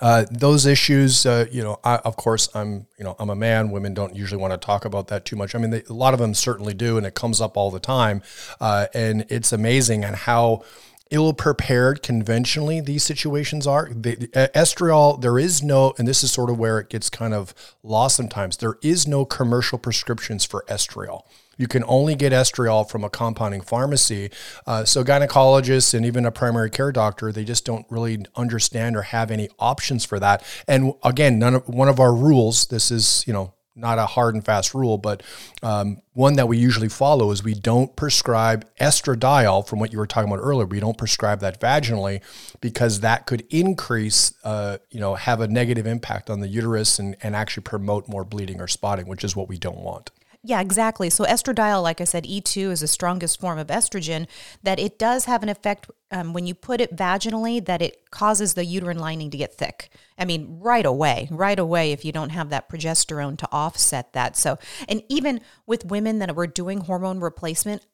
uh, 0.00 0.24
those 0.30 0.66
issues, 0.66 1.26
uh, 1.26 1.46
you 1.50 1.62
know, 1.62 1.78
I, 1.84 1.96
of 1.96 2.16
course, 2.16 2.48
I'm, 2.54 2.86
you 2.98 3.04
know, 3.04 3.14
I'm 3.18 3.30
a 3.30 3.36
man. 3.36 3.70
Women 3.70 3.94
don't 3.94 4.14
usually 4.14 4.40
want 4.40 4.52
to 4.52 4.58
talk 4.58 4.84
about 4.84 5.08
that 5.08 5.24
too 5.24 5.36
much. 5.36 5.54
I 5.54 5.58
mean, 5.58 5.70
they, 5.70 5.82
a 5.88 5.92
lot 5.92 6.14
of 6.14 6.20
them 6.20 6.34
certainly 6.34 6.74
do, 6.74 6.96
and 6.96 7.06
it 7.06 7.14
comes 7.14 7.40
up 7.40 7.56
all 7.56 7.70
the 7.70 7.80
time. 7.80 8.22
Uh, 8.60 8.86
and 8.94 9.26
it's 9.28 9.52
amazing 9.52 10.04
and 10.04 10.16
how 10.16 10.62
ill 11.10 11.32
prepared 11.32 12.02
conventionally 12.02 12.80
these 12.80 13.02
situations 13.02 13.66
are. 13.66 13.88
The, 13.92 14.14
the, 14.16 14.28
estriol, 14.54 15.20
there 15.20 15.38
is 15.38 15.62
no, 15.62 15.94
and 15.98 16.06
this 16.06 16.22
is 16.22 16.30
sort 16.30 16.50
of 16.50 16.58
where 16.58 16.78
it 16.78 16.88
gets 16.88 17.10
kind 17.10 17.34
of 17.34 17.54
lost 17.82 18.16
sometimes, 18.16 18.56
there 18.56 18.78
is 18.82 19.06
no 19.06 19.24
commercial 19.24 19.78
prescriptions 19.78 20.44
for 20.44 20.64
estriol. 20.68 21.22
You 21.58 21.66
can 21.66 21.84
only 21.86 22.14
get 22.14 22.32
estriol 22.32 22.88
from 22.88 23.04
a 23.04 23.10
compounding 23.10 23.60
pharmacy. 23.60 24.30
Uh, 24.66 24.84
so 24.84 25.02
gynecologists 25.02 25.92
and 25.92 26.06
even 26.06 26.24
a 26.24 26.30
primary 26.30 26.70
care 26.70 26.92
doctor, 26.92 27.32
they 27.32 27.44
just 27.44 27.64
don't 27.64 27.84
really 27.90 28.24
understand 28.36 28.96
or 28.96 29.02
have 29.02 29.30
any 29.30 29.48
options 29.58 30.04
for 30.04 30.20
that. 30.20 30.44
And 30.68 30.94
again, 31.02 31.38
none 31.38 31.56
of 31.56 31.68
one 31.68 31.88
of 31.88 31.98
our 31.98 32.14
rules. 32.14 32.68
This 32.68 32.90
is 32.90 33.24
you 33.26 33.32
know 33.32 33.52
not 33.78 33.98
a 33.98 34.06
hard 34.06 34.34
and 34.34 34.44
fast 34.44 34.74
rule, 34.74 34.98
but 34.98 35.22
um, 35.62 36.02
one 36.14 36.34
that 36.34 36.48
we 36.48 36.58
usually 36.58 36.88
follow 36.88 37.30
is 37.30 37.42
we 37.42 37.54
don't 37.54 37.94
prescribe 37.96 38.66
estradiol 38.80 39.66
from 39.66 39.78
what 39.78 39.92
you 39.92 39.98
were 39.98 40.06
talking 40.06 40.30
about 40.30 40.42
earlier. 40.42 40.66
We 40.66 40.80
don't 40.80 40.98
prescribe 40.98 41.40
that 41.40 41.60
vaginally 41.60 42.20
because 42.60 43.00
that 43.00 43.26
could 43.26 43.44
increase, 43.50 44.34
uh, 44.44 44.78
you 44.90 45.00
know, 45.00 45.14
have 45.14 45.40
a 45.40 45.48
negative 45.48 45.86
impact 45.86 46.28
on 46.28 46.40
the 46.40 46.48
uterus 46.48 46.98
and, 46.98 47.16
and 47.22 47.36
actually 47.36 47.62
promote 47.62 48.08
more 48.08 48.24
bleeding 48.24 48.60
or 48.60 48.68
spotting, 48.68 49.06
which 49.06 49.24
is 49.24 49.36
what 49.36 49.48
we 49.48 49.58
don't 49.58 49.78
want. 49.78 50.10
Yeah, 50.44 50.60
exactly. 50.60 51.10
So 51.10 51.24
estradiol, 51.24 51.82
like 51.82 52.00
I 52.00 52.04
said, 52.04 52.24
E2 52.24 52.70
is 52.70 52.80
the 52.80 52.86
strongest 52.86 53.40
form 53.40 53.58
of 53.58 53.66
estrogen. 53.66 54.28
That 54.62 54.78
it 54.78 54.98
does 54.98 55.24
have 55.24 55.42
an 55.42 55.48
effect 55.48 55.90
um, 56.12 56.32
when 56.32 56.46
you 56.46 56.54
put 56.54 56.80
it 56.80 56.94
vaginally. 56.94 57.64
That 57.64 57.82
it 57.82 58.10
causes 58.10 58.54
the 58.54 58.64
uterine 58.64 59.00
lining 59.00 59.30
to 59.30 59.36
get 59.36 59.54
thick. 59.54 59.90
I 60.16 60.24
mean, 60.24 60.58
right 60.60 60.86
away, 60.86 61.28
right 61.30 61.58
away. 61.58 61.90
If 61.90 62.04
you 62.04 62.12
don't 62.12 62.30
have 62.30 62.50
that 62.50 62.68
progesterone 62.68 63.36
to 63.38 63.48
offset 63.50 64.12
that, 64.12 64.36
so 64.36 64.58
and 64.88 65.02
even 65.08 65.40
with 65.66 65.84
women 65.84 66.20
that 66.20 66.34
were 66.36 66.46
doing 66.46 66.82
hormone 66.82 67.18
replacement, 67.18 67.84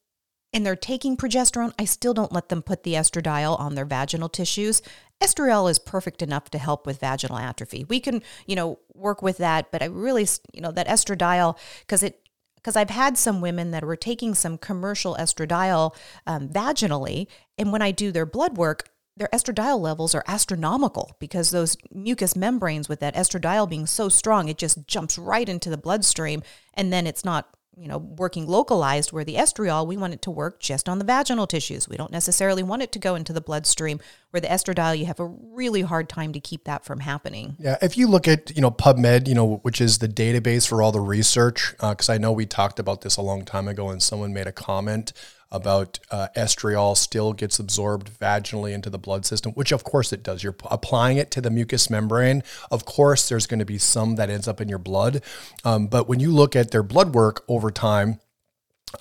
and 0.52 0.64
they're 0.64 0.76
taking 0.76 1.16
progesterone, 1.16 1.72
I 1.78 1.84
still 1.84 2.14
don't 2.14 2.32
let 2.32 2.48
them 2.48 2.62
put 2.62 2.84
the 2.84 2.94
estradiol 2.94 3.58
on 3.58 3.74
their 3.74 3.84
vaginal 3.84 4.28
tissues. 4.28 4.82
Estriol 5.20 5.68
is 5.68 5.80
perfect 5.80 6.22
enough 6.22 6.48
to 6.50 6.58
help 6.58 6.86
with 6.86 7.00
vaginal 7.00 7.38
atrophy. 7.38 7.84
We 7.88 7.98
can, 7.98 8.22
you 8.46 8.54
know, 8.54 8.78
work 8.94 9.20
with 9.20 9.38
that, 9.38 9.72
but 9.72 9.82
I 9.82 9.86
really, 9.86 10.28
you 10.52 10.60
know, 10.60 10.70
that 10.70 10.86
estradiol 10.86 11.58
because 11.80 12.04
it 12.04 12.20
because 12.64 12.76
I've 12.76 12.90
had 12.90 13.18
some 13.18 13.42
women 13.42 13.72
that 13.72 13.84
were 13.84 13.94
taking 13.94 14.34
some 14.34 14.56
commercial 14.56 15.16
estradiol 15.16 15.94
um, 16.26 16.48
vaginally, 16.48 17.26
and 17.58 17.70
when 17.70 17.82
I 17.82 17.90
do 17.90 18.10
their 18.10 18.24
blood 18.24 18.56
work, 18.56 18.88
their 19.18 19.28
estradiol 19.34 19.78
levels 19.78 20.14
are 20.14 20.24
astronomical 20.26 21.14
because 21.20 21.50
those 21.50 21.76
mucous 21.92 22.34
membranes 22.34 22.88
with 22.88 23.00
that 23.00 23.14
estradiol 23.14 23.68
being 23.68 23.84
so 23.84 24.08
strong, 24.08 24.48
it 24.48 24.56
just 24.56 24.86
jumps 24.86 25.18
right 25.18 25.46
into 25.48 25.68
the 25.68 25.76
bloodstream, 25.76 26.42
and 26.72 26.90
then 26.90 27.06
it's 27.06 27.24
not 27.24 27.50
you 27.76 27.88
know, 27.88 27.98
working 27.98 28.46
localized 28.46 29.12
where 29.12 29.24
the 29.24 29.34
estriol, 29.34 29.86
we 29.86 29.96
want 29.96 30.14
it 30.14 30.22
to 30.22 30.30
work 30.30 30.60
just 30.60 30.88
on 30.88 30.98
the 30.98 31.04
vaginal 31.04 31.46
tissues. 31.46 31.88
We 31.88 31.96
don't 31.96 32.12
necessarily 32.12 32.62
want 32.62 32.82
it 32.82 32.92
to 32.92 32.98
go 32.98 33.14
into 33.14 33.32
the 33.32 33.40
bloodstream 33.40 34.00
where 34.30 34.40
the 34.40 34.48
estradiol, 34.48 34.96
you 34.96 35.06
have 35.06 35.20
a 35.20 35.26
really 35.26 35.82
hard 35.82 36.08
time 36.08 36.32
to 36.32 36.40
keep 36.40 36.64
that 36.64 36.84
from 36.84 37.00
happening. 37.00 37.56
Yeah. 37.58 37.76
If 37.82 37.96
you 37.96 38.06
look 38.06 38.28
at, 38.28 38.54
you 38.54 38.62
know, 38.62 38.70
PubMed, 38.70 39.26
you 39.26 39.34
know, 39.34 39.56
which 39.62 39.80
is 39.80 39.98
the 39.98 40.08
database 40.08 40.66
for 40.68 40.82
all 40.82 40.92
the 40.92 41.00
research, 41.00 41.72
because 41.80 42.08
uh, 42.08 42.14
I 42.14 42.18
know 42.18 42.32
we 42.32 42.46
talked 42.46 42.78
about 42.78 43.00
this 43.00 43.16
a 43.16 43.22
long 43.22 43.44
time 43.44 43.68
ago 43.68 43.88
and 43.88 44.02
someone 44.02 44.32
made 44.32 44.46
a 44.46 44.52
comment 44.52 45.12
about 45.54 46.00
uh, 46.10 46.26
estriol 46.36 46.96
still 46.96 47.32
gets 47.32 47.60
absorbed 47.60 48.10
vaginally 48.18 48.72
into 48.72 48.90
the 48.90 48.98
blood 48.98 49.24
system, 49.24 49.52
which 49.52 49.70
of 49.70 49.84
course 49.84 50.12
it 50.12 50.24
does. 50.24 50.42
You're 50.42 50.56
applying 50.64 51.16
it 51.16 51.30
to 51.30 51.40
the 51.40 51.48
mucous 51.48 51.88
membrane. 51.88 52.42
Of 52.72 52.84
course, 52.84 53.28
there's 53.28 53.46
going 53.46 53.60
to 53.60 53.64
be 53.64 53.78
some 53.78 54.16
that 54.16 54.28
ends 54.28 54.48
up 54.48 54.60
in 54.60 54.68
your 54.68 54.78
blood. 54.78 55.22
Um, 55.64 55.86
but 55.86 56.08
when 56.08 56.18
you 56.18 56.32
look 56.32 56.56
at 56.56 56.72
their 56.72 56.82
blood 56.82 57.14
work 57.14 57.44
over 57.48 57.70
time, 57.70 58.18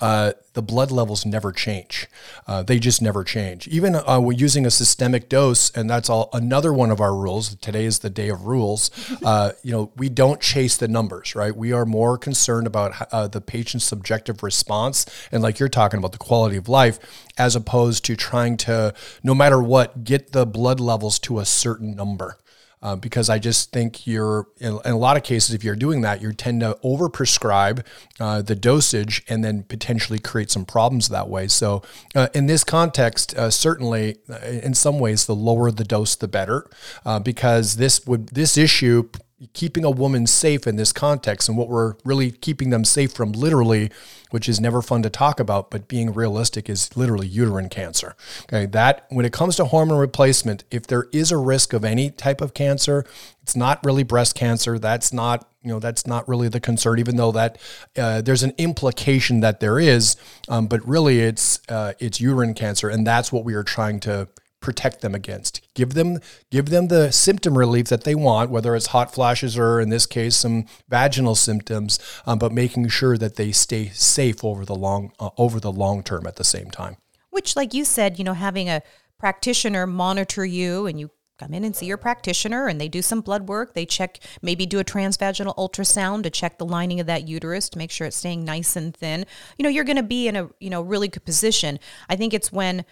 uh, 0.00 0.32
the 0.54 0.62
blood 0.62 0.90
levels 0.90 1.26
never 1.26 1.52
change. 1.52 2.06
Uh, 2.46 2.62
they 2.62 2.78
just 2.78 3.02
never 3.02 3.24
change. 3.24 3.66
Even 3.68 3.96
uh, 3.96 4.20
we're 4.20 4.32
using 4.32 4.64
a 4.64 4.70
systemic 4.70 5.28
dose, 5.28 5.70
and 5.70 5.90
that's 5.90 6.08
all 6.08 6.30
another 6.32 6.72
one 6.72 6.90
of 6.90 7.00
our 7.00 7.14
rules. 7.14 7.56
Today 7.56 7.84
is 7.84 8.00
the 8.00 8.10
day 8.10 8.28
of 8.28 8.46
rules. 8.46 8.90
Uh, 9.24 9.52
you 9.62 9.72
know, 9.72 9.90
we 9.96 10.08
don't 10.10 10.40
chase 10.40 10.76
the 10.76 10.86
numbers, 10.88 11.34
right? 11.34 11.56
We 11.56 11.72
are 11.72 11.86
more 11.86 12.18
concerned 12.18 12.66
about 12.66 12.92
uh, 13.10 13.26
the 13.26 13.40
patient's 13.40 13.86
subjective 13.86 14.42
response, 14.42 15.06
and 15.32 15.42
like 15.42 15.58
you're 15.58 15.70
talking 15.70 15.98
about 15.98 16.12
the 16.12 16.18
quality 16.18 16.56
of 16.56 16.68
life, 16.68 16.98
as 17.38 17.56
opposed 17.56 18.04
to 18.04 18.16
trying 18.16 18.58
to, 18.58 18.92
no 19.22 19.34
matter 19.34 19.62
what, 19.62 20.04
get 20.04 20.32
the 20.32 20.44
blood 20.44 20.78
levels 20.78 21.18
to 21.20 21.38
a 21.38 21.46
certain 21.46 21.96
number 21.96 22.36
uh, 22.84 22.94
because 22.94 23.30
I 23.30 23.38
just 23.38 23.72
think 23.72 24.06
you're 24.06 24.46
in, 24.58 24.78
in, 24.84 24.92
a 24.92 24.98
lot 24.98 25.16
of 25.16 25.24
cases 25.24 25.54
if 25.54 25.64
you're 25.64 25.74
doing 25.74 26.02
that 26.02 26.20
you 26.20 26.32
tend 26.32 26.60
to 26.60 26.78
overprescribe 26.84 27.84
uh, 28.20 28.42
the 28.42 28.54
dosage 28.54 29.24
and 29.28 29.42
then 29.42 29.62
potentially 29.62 30.18
create 30.18 30.50
some 30.50 30.66
problems 30.66 31.08
that 31.08 31.28
way. 31.28 31.48
So 31.48 31.82
uh, 32.14 32.28
in 32.34 32.46
this 32.46 32.62
context, 32.62 33.34
uh, 33.34 33.50
certainly 33.50 34.18
uh, 34.30 34.36
in 34.44 34.74
some 34.74 34.98
ways 34.98 35.24
the 35.24 35.34
lower 35.34 35.70
the 35.70 35.84
dose 35.84 36.14
the 36.14 36.28
better 36.28 36.68
uh, 37.06 37.18
because 37.18 37.76
this 37.76 38.06
would 38.06 38.28
this 38.28 38.58
issue 38.58 39.08
keeping 39.52 39.84
a 39.84 39.90
woman 39.90 40.26
safe 40.26 40.66
in 40.66 40.76
this 40.76 40.92
context 40.92 41.48
and 41.48 41.58
what 41.58 41.68
we're 41.68 41.94
really 42.04 42.30
keeping 42.30 42.70
them 42.70 42.84
safe 42.84 43.12
from 43.12 43.32
literally 43.32 43.90
which 44.30 44.48
is 44.48 44.60
never 44.60 44.80
fun 44.80 45.02
to 45.02 45.10
talk 45.10 45.38
about 45.40 45.70
but 45.70 45.88
being 45.88 46.12
realistic 46.12 46.68
is 46.70 46.96
literally 46.96 47.26
uterine 47.26 47.68
cancer. 47.68 48.14
Okay 48.44 48.66
that 48.66 49.06
when 49.10 49.26
it 49.26 49.32
comes 49.32 49.56
to 49.56 49.64
hormone 49.66 49.98
replacement 49.98 50.64
if 50.70 50.86
there 50.86 51.08
is 51.12 51.32
a 51.32 51.36
risk 51.36 51.72
of 51.72 51.84
any 51.84 52.10
type 52.10 52.40
of 52.40 52.54
cancer 52.54 53.04
it's 53.42 53.56
not 53.56 53.84
really 53.84 54.02
breast 54.02 54.34
cancer. 54.34 54.78
That's 54.78 55.12
not 55.12 55.48
you 55.62 55.70
know 55.70 55.80
that's 55.80 56.06
not 56.06 56.28
really 56.28 56.48
the 56.48 56.60
concern 56.60 56.98
even 56.98 57.16
though 57.16 57.32
that 57.32 57.58
uh, 57.96 58.20
there's 58.20 58.42
an 58.42 58.54
implication 58.56 59.40
that 59.40 59.60
there 59.60 59.78
is 59.78 60.16
um, 60.48 60.66
but 60.66 60.86
really 60.86 61.20
it's 61.20 61.60
uh, 61.68 61.94
it's 61.98 62.20
uterine 62.20 62.54
cancer 62.54 62.88
and 62.88 63.06
that's 63.06 63.32
what 63.32 63.44
we 63.44 63.54
are 63.54 63.64
trying 63.64 63.98
to 64.00 64.28
protect 64.64 65.02
them 65.02 65.14
against. 65.14 65.60
Give 65.74 65.92
them 65.92 66.20
give 66.50 66.70
them 66.70 66.88
the 66.88 67.12
symptom 67.12 67.56
relief 67.56 67.88
that 67.88 68.04
they 68.04 68.14
want, 68.14 68.50
whether 68.50 68.74
it's 68.74 68.86
hot 68.86 69.12
flashes 69.14 69.58
or 69.58 69.78
in 69.78 69.90
this 69.90 70.06
case 70.06 70.34
some 70.36 70.64
vaginal 70.88 71.34
symptoms, 71.34 72.00
um, 72.26 72.38
but 72.38 72.50
making 72.50 72.88
sure 72.88 73.18
that 73.18 73.36
they 73.36 73.52
stay 73.52 73.90
safe 73.90 74.42
over 74.42 74.64
the 74.64 74.74
long 74.74 75.12
uh, 75.20 75.30
over 75.36 75.60
the 75.60 75.70
long 75.70 76.02
term 76.02 76.26
at 76.26 76.36
the 76.36 76.44
same 76.44 76.70
time. 76.70 76.96
Which, 77.28 77.56
like 77.56 77.74
you 77.74 77.84
said, 77.84 78.18
you 78.18 78.24
know, 78.24 78.32
having 78.32 78.70
a 78.70 78.82
practitioner 79.18 79.86
monitor 79.86 80.46
you 80.46 80.86
and 80.86 80.98
you 80.98 81.10
come 81.38 81.52
in 81.52 81.64
and 81.64 81.76
see 81.76 81.86
your 81.86 81.96
practitioner 81.96 82.66
and 82.68 82.80
they 82.80 82.88
do 82.88 83.02
some 83.02 83.20
blood 83.20 83.48
work 83.48 83.74
they 83.74 83.84
check 83.84 84.20
maybe 84.40 84.66
do 84.66 84.78
a 84.78 84.84
transvaginal 84.84 85.54
ultrasound 85.56 86.22
to 86.22 86.30
check 86.30 86.58
the 86.58 86.64
lining 86.64 87.00
of 87.00 87.08
that 87.08 87.26
uterus 87.26 87.68
to 87.68 87.76
make 87.76 87.90
sure 87.90 88.06
it's 88.06 88.16
staying 88.16 88.44
nice 88.44 88.76
and 88.76 88.96
thin 88.96 89.26
you 89.58 89.64
know 89.64 89.68
you're 89.68 89.82
going 89.82 89.96
to 89.96 90.02
be 90.04 90.28
in 90.28 90.36
a 90.36 90.48
you 90.60 90.70
know 90.70 90.80
really 90.80 91.08
good 91.08 91.24
position 91.24 91.80
i 92.08 92.14
think 92.14 92.32
it's 92.32 92.52
when 92.52 92.84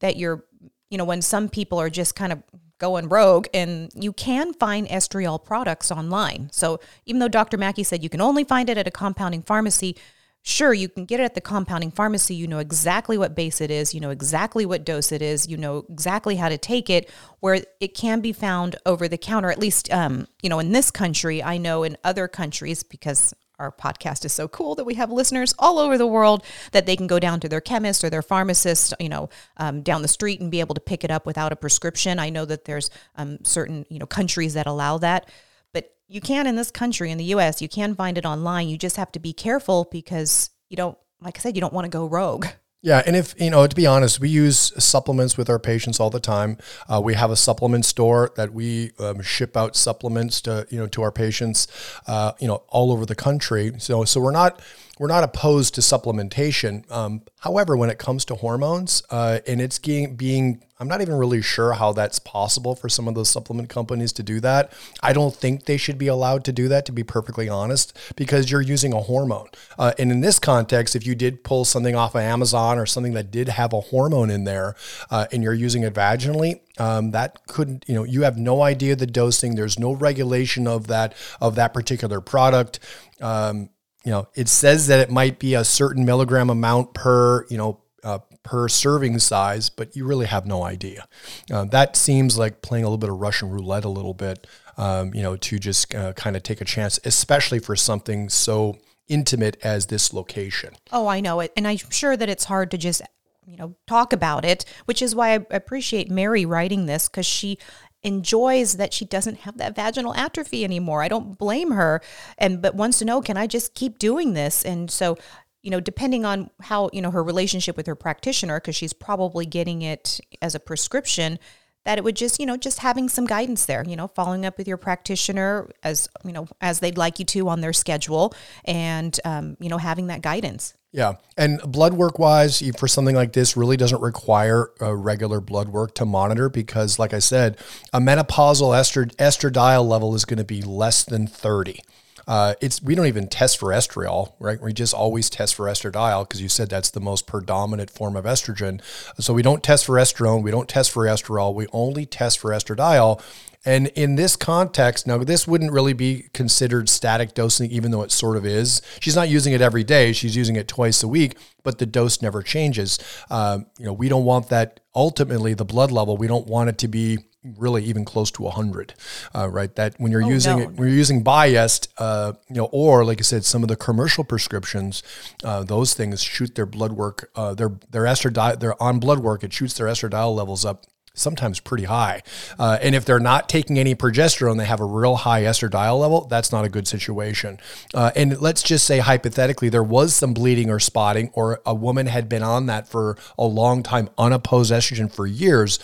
that 0.00 0.16
you're 0.16 0.44
you 0.90 0.98
know, 0.98 1.04
when 1.04 1.22
some 1.22 1.48
people 1.48 1.78
are 1.78 1.90
just 1.90 2.14
kind 2.14 2.32
of 2.32 2.42
going 2.78 3.08
rogue 3.08 3.46
and 3.52 3.90
you 3.94 4.12
can 4.12 4.52
find 4.54 4.86
estriol 4.88 5.42
products 5.42 5.90
online. 5.90 6.48
So 6.52 6.80
even 7.06 7.18
though 7.18 7.28
Dr. 7.28 7.58
Mackey 7.58 7.82
said 7.82 8.02
you 8.02 8.08
can 8.08 8.20
only 8.20 8.44
find 8.44 8.70
it 8.70 8.78
at 8.78 8.86
a 8.86 8.90
compounding 8.90 9.42
pharmacy, 9.42 9.96
sure 10.42 10.72
you 10.72 10.88
can 10.88 11.04
get 11.04 11.20
it 11.20 11.24
at 11.24 11.34
the 11.34 11.40
compounding 11.40 11.90
pharmacy 11.90 12.34
you 12.34 12.46
know 12.46 12.58
exactly 12.58 13.18
what 13.18 13.34
base 13.34 13.60
it 13.60 13.70
is 13.70 13.92
you 13.92 14.00
know 14.00 14.10
exactly 14.10 14.64
what 14.64 14.84
dose 14.84 15.12
it 15.12 15.20
is 15.20 15.48
you 15.48 15.56
know 15.56 15.84
exactly 15.90 16.36
how 16.36 16.48
to 16.48 16.56
take 16.56 16.88
it 16.88 17.10
where 17.40 17.60
it 17.80 17.94
can 17.94 18.20
be 18.20 18.32
found 18.32 18.76
over 18.86 19.08
the 19.08 19.18
counter 19.18 19.50
at 19.50 19.58
least 19.58 19.92
um, 19.92 20.26
you 20.40 20.48
know 20.48 20.58
in 20.58 20.72
this 20.72 20.90
country 20.90 21.42
i 21.42 21.58
know 21.58 21.82
in 21.82 21.96
other 22.04 22.28
countries 22.28 22.82
because 22.82 23.34
our 23.58 23.72
podcast 23.72 24.24
is 24.24 24.32
so 24.32 24.48
cool 24.48 24.74
that 24.74 24.84
we 24.84 24.94
have 24.94 25.10
listeners 25.10 25.54
all 25.58 25.78
over 25.78 25.98
the 25.98 26.06
world 26.06 26.44
that 26.72 26.86
they 26.86 26.96
can 26.96 27.06
go 27.06 27.18
down 27.18 27.40
to 27.40 27.48
their 27.48 27.60
chemist 27.60 28.04
or 28.04 28.10
their 28.10 28.22
pharmacist, 28.22 28.94
you 29.00 29.08
know, 29.08 29.28
um, 29.56 29.82
down 29.82 30.02
the 30.02 30.08
street 30.08 30.40
and 30.40 30.50
be 30.50 30.60
able 30.60 30.74
to 30.74 30.80
pick 30.80 31.04
it 31.04 31.10
up 31.10 31.26
without 31.26 31.52
a 31.52 31.56
prescription. 31.56 32.18
I 32.18 32.30
know 32.30 32.44
that 32.44 32.64
there's 32.64 32.90
um, 33.16 33.38
certain, 33.44 33.84
you 33.88 33.98
know, 33.98 34.06
countries 34.06 34.54
that 34.54 34.66
allow 34.66 34.98
that, 34.98 35.28
but 35.72 35.94
you 36.06 36.20
can 36.20 36.46
in 36.46 36.56
this 36.56 36.70
country, 36.70 37.10
in 37.10 37.18
the 37.18 37.24
U.S., 37.24 37.60
you 37.60 37.68
can 37.68 37.94
find 37.94 38.16
it 38.16 38.24
online. 38.24 38.68
You 38.68 38.78
just 38.78 38.96
have 38.96 39.12
to 39.12 39.18
be 39.18 39.32
careful 39.32 39.88
because 39.90 40.50
you 40.68 40.76
don't, 40.76 40.96
like 41.20 41.38
I 41.38 41.40
said, 41.40 41.56
you 41.56 41.60
don't 41.60 41.72
want 41.72 41.84
to 41.84 41.90
go 41.90 42.06
rogue. 42.06 42.46
Yeah, 42.80 43.02
and 43.04 43.16
if 43.16 43.34
you 43.40 43.50
know, 43.50 43.66
to 43.66 43.74
be 43.74 43.86
honest, 43.86 44.20
we 44.20 44.28
use 44.28 44.72
supplements 44.82 45.36
with 45.36 45.50
our 45.50 45.58
patients 45.58 45.98
all 45.98 46.10
the 46.10 46.20
time. 46.20 46.58
Uh, 46.88 47.00
we 47.02 47.14
have 47.14 47.28
a 47.32 47.36
supplement 47.36 47.84
store 47.84 48.30
that 48.36 48.52
we 48.52 48.92
um, 49.00 49.20
ship 49.20 49.56
out 49.56 49.74
supplements 49.74 50.40
to 50.42 50.64
you 50.70 50.78
know 50.78 50.86
to 50.88 51.02
our 51.02 51.10
patients, 51.10 51.66
uh, 52.06 52.32
you 52.38 52.46
know, 52.46 52.62
all 52.68 52.92
over 52.92 53.04
the 53.04 53.16
country. 53.16 53.72
So 53.78 54.04
so 54.04 54.20
we're 54.20 54.30
not 54.30 54.60
we're 54.98 55.08
not 55.08 55.24
opposed 55.24 55.74
to 55.74 55.80
supplementation. 55.80 56.90
Um, 56.90 57.22
however, 57.40 57.76
when 57.76 57.90
it 57.90 57.98
comes 57.98 58.24
to 58.26 58.34
hormones, 58.34 59.02
uh, 59.10 59.38
and 59.46 59.60
it's 59.60 59.78
being, 59.78 60.16
being, 60.16 60.62
I'm 60.80 60.88
not 60.88 61.00
even 61.00 61.14
really 61.14 61.42
sure 61.42 61.72
how 61.72 61.92
that's 61.92 62.18
possible 62.18 62.74
for 62.74 62.88
some 62.88 63.08
of 63.08 63.14
those 63.14 63.28
supplement 63.28 63.68
companies 63.68 64.12
to 64.14 64.22
do 64.22 64.40
that. 64.40 64.72
I 65.02 65.12
don't 65.12 65.34
think 65.34 65.64
they 65.64 65.76
should 65.76 65.98
be 65.98 66.06
allowed 66.06 66.44
to 66.44 66.52
do 66.52 66.68
that, 66.68 66.86
to 66.86 66.92
be 66.92 67.04
perfectly 67.04 67.48
honest, 67.48 67.96
because 68.16 68.50
you're 68.50 68.60
using 68.60 68.92
a 68.92 69.00
hormone. 69.00 69.48
Uh, 69.78 69.92
and 69.98 70.10
in 70.10 70.20
this 70.20 70.38
context, 70.38 70.94
if 70.94 71.06
you 71.06 71.14
did 71.14 71.44
pull 71.44 71.64
something 71.64 71.96
off 71.96 72.14
of 72.14 72.20
Amazon 72.20 72.78
or 72.78 72.86
something 72.86 73.14
that 73.14 73.30
did 73.30 73.48
have 73.48 73.72
a 73.72 73.80
hormone 73.80 74.30
in 74.30 74.44
there, 74.44 74.76
uh, 75.10 75.26
and 75.32 75.42
you're 75.42 75.54
using 75.54 75.82
it 75.82 75.94
vaginally, 75.94 76.60
um, 76.78 77.10
that 77.10 77.46
couldn't, 77.46 77.84
you 77.88 77.94
know, 77.94 78.04
you 78.04 78.22
have 78.22 78.36
no 78.36 78.62
idea 78.62 78.94
the 78.94 79.06
dosing. 79.06 79.54
There's 79.54 79.78
no 79.78 79.92
regulation 79.92 80.66
of 80.68 80.86
that 80.86 81.14
of 81.40 81.56
that 81.56 81.74
particular 81.74 82.20
product. 82.20 82.78
Um, 83.20 83.70
you 84.08 84.14
know, 84.14 84.26
it 84.34 84.48
says 84.48 84.86
that 84.86 85.00
it 85.00 85.10
might 85.10 85.38
be 85.38 85.52
a 85.52 85.62
certain 85.62 86.02
milligram 86.02 86.48
amount 86.48 86.94
per, 86.94 87.44
you 87.50 87.58
know, 87.58 87.82
uh, 88.02 88.20
per 88.42 88.66
serving 88.66 89.18
size, 89.18 89.68
but 89.68 89.94
you 89.94 90.06
really 90.06 90.24
have 90.24 90.46
no 90.46 90.62
idea. 90.62 91.06
Uh, 91.52 91.66
that 91.66 91.94
seems 91.94 92.38
like 92.38 92.62
playing 92.62 92.84
a 92.84 92.88
little 92.88 92.96
bit 92.96 93.10
of 93.10 93.18
Russian 93.18 93.50
roulette 93.50 93.84
a 93.84 93.90
little 93.90 94.14
bit, 94.14 94.46
um, 94.78 95.12
you 95.12 95.22
know, 95.22 95.36
to 95.36 95.58
just 95.58 95.94
uh, 95.94 96.14
kind 96.14 96.36
of 96.36 96.42
take 96.42 96.62
a 96.62 96.64
chance, 96.64 96.98
especially 97.04 97.58
for 97.58 97.76
something 97.76 98.30
so 98.30 98.78
intimate 99.08 99.58
as 99.62 99.88
this 99.88 100.14
location. 100.14 100.74
Oh, 100.90 101.06
I 101.06 101.20
know 101.20 101.40
it. 101.40 101.52
And 101.54 101.68
I'm 101.68 101.76
sure 101.90 102.16
that 102.16 102.30
it's 102.30 102.44
hard 102.44 102.70
to 102.70 102.78
just 102.78 103.02
you 103.46 103.56
know 103.56 103.74
talk 103.86 104.12
about 104.12 104.44
it 104.44 104.66
which 104.84 105.00
is 105.00 105.14
why 105.14 105.30
i 105.30 105.46
appreciate 105.50 106.10
mary 106.10 106.44
writing 106.44 106.84
this 106.84 107.08
because 107.08 107.24
she 107.24 107.56
enjoys 108.02 108.76
that 108.76 108.92
she 108.92 109.04
doesn't 109.04 109.38
have 109.38 109.58
that 109.58 109.74
vaginal 109.74 110.14
atrophy 110.14 110.64
anymore. 110.64 111.02
I 111.02 111.08
don't 111.08 111.36
blame 111.36 111.72
her 111.72 112.00
and 112.38 112.62
but 112.62 112.74
wants 112.74 112.98
to 113.00 113.04
know 113.04 113.20
can 113.20 113.36
I 113.36 113.46
just 113.46 113.74
keep 113.74 113.98
doing 113.98 114.34
this? 114.34 114.64
And 114.64 114.90
so 114.90 115.16
you 115.62 115.70
know, 115.70 115.80
depending 115.80 116.24
on 116.24 116.50
how, 116.62 116.88
you 116.92 117.02
know, 117.02 117.10
her 117.10 117.22
relationship 117.22 117.76
with 117.76 117.86
her 117.86 117.96
practitioner, 117.96 118.60
because 118.60 118.76
she's 118.76 118.92
probably 118.92 119.44
getting 119.44 119.82
it 119.82 120.20
as 120.40 120.54
a 120.54 120.60
prescription, 120.60 121.38
that 121.84 121.98
it 121.98 122.04
would 122.04 122.16
just, 122.16 122.38
you 122.38 122.46
know, 122.46 122.56
just 122.56 122.80
having 122.80 123.08
some 123.08 123.26
guidance 123.26 123.66
there, 123.66 123.84
you 123.86 123.96
know, 123.96 124.08
following 124.08 124.44
up 124.44 124.58
with 124.58 124.68
your 124.68 124.76
practitioner 124.76 125.68
as, 125.82 126.08
you 126.24 126.32
know, 126.32 126.46
as 126.60 126.80
they'd 126.80 126.98
like 126.98 127.18
you 127.18 127.24
to 127.24 127.48
on 127.48 127.60
their 127.60 127.72
schedule 127.72 128.34
and, 128.64 129.18
um, 129.24 129.56
you 129.60 129.68
know, 129.68 129.78
having 129.78 130.08
that 130.08 130.20
guidance. 130.20 130.74
Yeah. 130.90 131.14
And 131.36 131.60
blood 131.60 131.94
work 131.94 132.18
wise, 132.18 132.62
for 132.78 132.88
something 132.88 133.14
like 133.14 133.32
this, 133.34 133.56
really 133.56 133.76
doesn't 133.76 134.00
require 134.00 134.70
regular 134.80 135.40
blood 135.40 135.68
work 135.68 135.94
to 135.96 136.06
monitor 136.06 136.48
because, 136.48 136.98
like 136.98 137.12
I 137.12 137.18
said, 137.18 137.58
a 137.92 138.00
menopausal 138.00 138.74
estradiol 139.18 139.86
level 139.86 140.14
is 140.14 140.24
going 140.24 140.38
to 140.38 140.44
be 140.44 140.62
less 140.62 141.04
than 141.04 141.26
30. 141.26 141.80
Uh, 142.28 142.54
it's 142.60 142.82
we 142.82 142.94
don't 142.94 143.06
even 143.06 143.26
test 143.26 143.58
for 143.58 143.70
estriol, 143.70 144.34
right? 144.38 144.60
We 144.60 144.74
just 144.74 144.92
always 144.92 145.30
test 145.30 145.54
for 145.54 145.64
estradiol 145.64 146.28
because 146.28 146.42
you 146.42 146.50
said 146.50 146.68
that's 146.68 146.90
the 146.90 147.00
most 147.00 147.26
predominant 147.26 147.88
form 147.88 148.16
of 148.16 148.26
estrogen. 148.26 148.82
So 149.18 149.32
we 149.32 149.40
don't 149.40 149.62
test 149.62 149.86
for 149.86 149.94
estrone, 149.94 150.42
we 150.42 150.50
don't 150.50 150.68
test 150.68 150.90
for 150.90 151.04
estriol, 151.04 151.54
we 151.54 151.66
only 151.72 152.04
test 152.04 152.38
for 152.38 152.50
estradiol. 152.50 153.22
And 153.64 153.88
in 153.88 154.14
this 154.14 154.36
context, 154.36 155.06
now 155.06 155.18
this 155.18 155.48
wouldn't 155.48 155.72
really 155.72 155.94
be 155.94 156.28
considered 156.32 156.88
static 156.88 157.34
dosing, 157.34 157.70
even 157.70 157.90
though 157.90 158.02
it 158.02 158.12
sort 158.12 158.36
of 158.36 158.46
is. 158.46 158.82
She's 159.00 159.16
not 159.16 159.30
using 159.30 159.54
it 159.54 159.62
every 159.62 159.82
day; 159.82 160.12
she's 160.12 160.36
using 160.36 160.56
it 160.56 160.68
twice 160.68 161.02
a 161.02 161.08
week, 161.08 161.36
but 161.64 161.78
the 161.78 161.86
dose 161.86 162.20
never 162.20 162.42
changes. 162.42 162.98
Um, 163.30 163.66
you 163.78 163.86
know, 163.86 163.94
we 163.94 164.08
don't 164.08 164.24
want 164.24 164.50
that. 164.50 164.80
Ultimately, 164.94 165.54
the 165.54 165.64
blood 165.64 165.90
level, 165.90 166.16
we 166.16 166.26
don't 166.26 166.46
want 166.46 166.68
it 166.68 166.78
to 166.78 166.88
be 166.88 167.18
really 167.44 167.84
even 167.84 168.04
close 168.04 168.30
to 168.32 168.42
100 168.42 168.94
uh, 169.34 169.48
right 169.48 169.74
that 169.76 169.94
when 169.98 170.10
you're 170.10 170.24
oh, 170.24 170.28
using 170.28 170.56
no. 170.56 170.62
it 170.64 170.70
when 170.72 170.88
you're 170.88 170.96
using 170.96 171.22
Biest 171.22 171.88
uh, 171.98 172.32
you 172.48 172.56
know 172.56 172.68
or 172.72 173.04
like 173.04 173.20
i 173.20 173.22
said 173.22 173.44
some 173.44 173.62
of 173.62 173.68
the 173.68 173.76
commercial 173.76 174.24
prescriptions 174.24 175.02
uh, 175.44 175.62
those 175.62 175.94
things 175.94 176.22
shoot 176.22 176.54
their 176.54 176.66
blood 176.66 176.92
work 176.92 177.30
uh, 177.36 177.54
their 177.54 177.70
their 177.90 178.02
estradiol 178.02 178.58
they're 178.58 178.80
on 178.82 178.98
blood 178.98 179.20
work 179.20 179.44
it 179.44 179.52
shoots 179.52 179.74
their 179.74 179.86
estradiol 179.86 180.34
levels 180.34 180.64
up 180.64 180.84
sometimes 181.18 181.60
pretty 181.60 181.84
high. 181.84 182.22
Uh, 182.58 182.78
and 182.80 182.94
if 182.94 183.04
they're 183.04 183.18
not 183.18 183.48
taking 183.48 183.78
any 183.78 183.94
progesterone, 183.94 184.56
they 184.56 184.64
have 184.64 184.80
a 184.80 184.84
real 184.84 185.16
high 185.16 185.42
estradiol 185.42 186.00
level, 186.00 186.26
that's 186.26 186.52
not 186.52 186.64
a 186.64 186.68
good 186.68 186.86
situation. 186.86 187.58
Uh, 187.92 188.10
and 188.14 188.40
let's 188.40 188.62
just 188.62 188.86
say 188.86 188.98
hypothetically, 188.98 189.68
there 189.68 189.82
was 189.82 190.14
some 190.14 190.32
bleeding 190.32 190.70
or 190.70 190.78
spotting, 190.78 191.30
or 191.34 191.60
a 191.66 191.74
woman 191.74 192.06
had 192.06 192.28
been 192.28 192.42
on 192.42 192.66
that 192.66 192.88
for 192.88 193.18
a 193.36 193.44
long 193.44 193.82
time, 193.82 194.08
unopposed 194.16 194.72
estrogen 194.72 195.12
for 195.12 195.26
years 195.26 195.78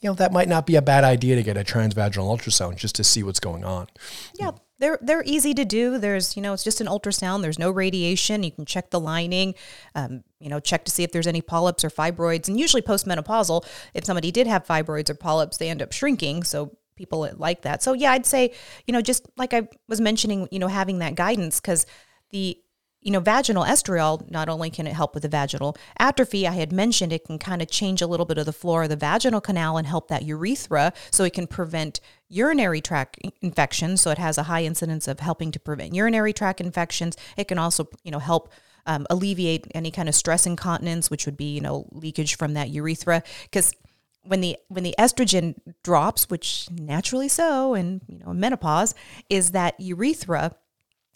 you 0.00 0.08
know, 0.08 0.14
that 0.14 0.32
might 0.32 0.48
not 0.48 0.66
be 0.66 0.76
a 0.76 0.82
bad 0.82 1.04
idea 1.04 1.36
to 1.36 1.42
get 1.42 1.56
a 1.56 1.64
transvaginal 1.64 2.36
ultrasound 2.36 2.76
just 2.76 2.94
to 2.96 3.04
see 3.04 3.22
what's 3.22 3.40
going 3.40 3.64
on. 3.64 3.86
Yeah. 4.38 4.52
They're, 4.78 4.98
they're 5.02 5.22
easy 5.26 5.52
to 5.52 5.66
do. 5.66 5.98
There's, 5.98 6.36
you 6.36 6.42
know, 6.42 6.54
it's 6.54 6.64
just 6.64 6.80
an 6.80 6.86
ultrasound. 6.86 7.42
There's 7.42 7.58
no 7.58 7.70
radiation. 7.70 8.42
You 8.42 8.50
can 8.50 8.64
check 8.64 8.88
the 8.88 8.98
lining, 8.98 9.54
um, 9.94 10.24
you 10.38 10.48
know, 10.48 10.58
check 10.58 10.86
to 10.86 10.90
see 10.90 11.02
if 11.02 11.12
there's 11.12 11.26
any 11.26 11.42
polyps 11.42 11.84
or 11.84 11.90
fibroids. 11.90 12.48
And 12.48 12.58
usually 12.58 12.80
postmenopausal, 12.80 13.66
if 13.92 14.06
somebody 14.06 14.30
did 14.30 14.46
have 14.46 14.66
fibroids 14.66 15.10
or 15.10 15.14
polyps, 15.14 15.58
they 15.58 15.68
end 15.68 15.82
up 15.82 15.92
shrinking. 15.92 16.44
So 16.44 16.78
people 16.96 17.28
like 17.36 17.60
that. 17.62 17.82
So 17.82 17.92
yeah, 17.92 18.12
I'd 18.12 18.24
say, 18.24 18.54
you 18.86 18.92
know, 18.92 19.02
just 19.02 19.28
like 19.36 19.52
I 19.52 19.68
was 19.86 20.00
mentioning, 20.00 20.48
you 20.50 20.58
know, 20.58 20.68
having 20.68 21.00
that 21.00 21.14
guidance 21.14 21.60
because 21.60 21.84
the 22.30 22.58
you 23.02 23.10
know, 23.10 23.20
vaginal 23.20 23.64
estriol, 23.64 24.30
not 24.30 24.48
only 24.48 24.68
can 24.68 24.86
it 24.86 24.92
help 24.92 25.14
with 25.14 25.22
the 25.22 25.28
vaginal 25.28 25.76
atrophy, 25.98 26.46
I 26.46 26.52
had 26.52 26.72
mentioned 26.72 27.12
it 27.12 27.24
can 27.24 27.38
kind 27.38 27.62
of 27.62 27.70
change 27.70 28.02
a 28.02 28.06
little 28.06 28.26
bit 28.26 28.36
of 28.36 28.44
the 28.44 28.52
flora 28.52 28.84
of 28.84 28.90
the 28.90 28.96
vaginal 28.96 29.40
canal 29.40 29.78
and 29.78 29.86
help 29.86 30.08
that 30.08 30.24
urethra 30.24 30.92
so 31.10 31.24
it 31.24 31.32
can 31.32 31.46
prevent 31.46 32.00
urinary 32.28 32.80
tract 32.80 33.18
infections. 33.40 34.02
So 34.02 34.10
it 34.10 34.18
has 34.18 34.36
a 34.36 34.44
high 34.44 34.64
incidence 34.64 35.08
of 35.08 35.20
helping 35.20 35.50
to 35.52 35.60
prevent 35.60 35.94
urinary 35.94 36.34
tract 36.34 36.60
infections. 36.60 37.16
It 37.38 37.48
can 37.48 37.58
also, 37.58 37.88
you 38.04 38.10
know, 38.10 38.18
help 38.18 38.52
um, 38.86 39.06
alleviate 39.08 39.66
any 39.74 39.90
kind 39.90 40.08
of 40.08 40.14
stress 40.14 40.46
incontinence, 40.46 41.10
which 41.10 41.24
would 41.24 41.36
be, 41.36 41.54
you 41.54 41.60
know, 41.60 41.86
leakage 41.92 42.36
from 42.36 42.54
that 42.54 42.68
urethra. 42.68 43.22
Because 43.44 43.72
when 44.22 44.42
the 44.42 44.58
when 44.68 44.84
the 44.84 44.94
estrogen 44.98 45.54
drops, 45.82 46.28
which 46.28 46.68
naturally 46.70 47.28
so, 47.28 47.72
and 47.72 48.02
you 48.06 48.18
know, 48.18 48.34
menopause, 48.34 48.94
is 49.30 49.52
that 49.52 49.74
urethra 49.78 50.54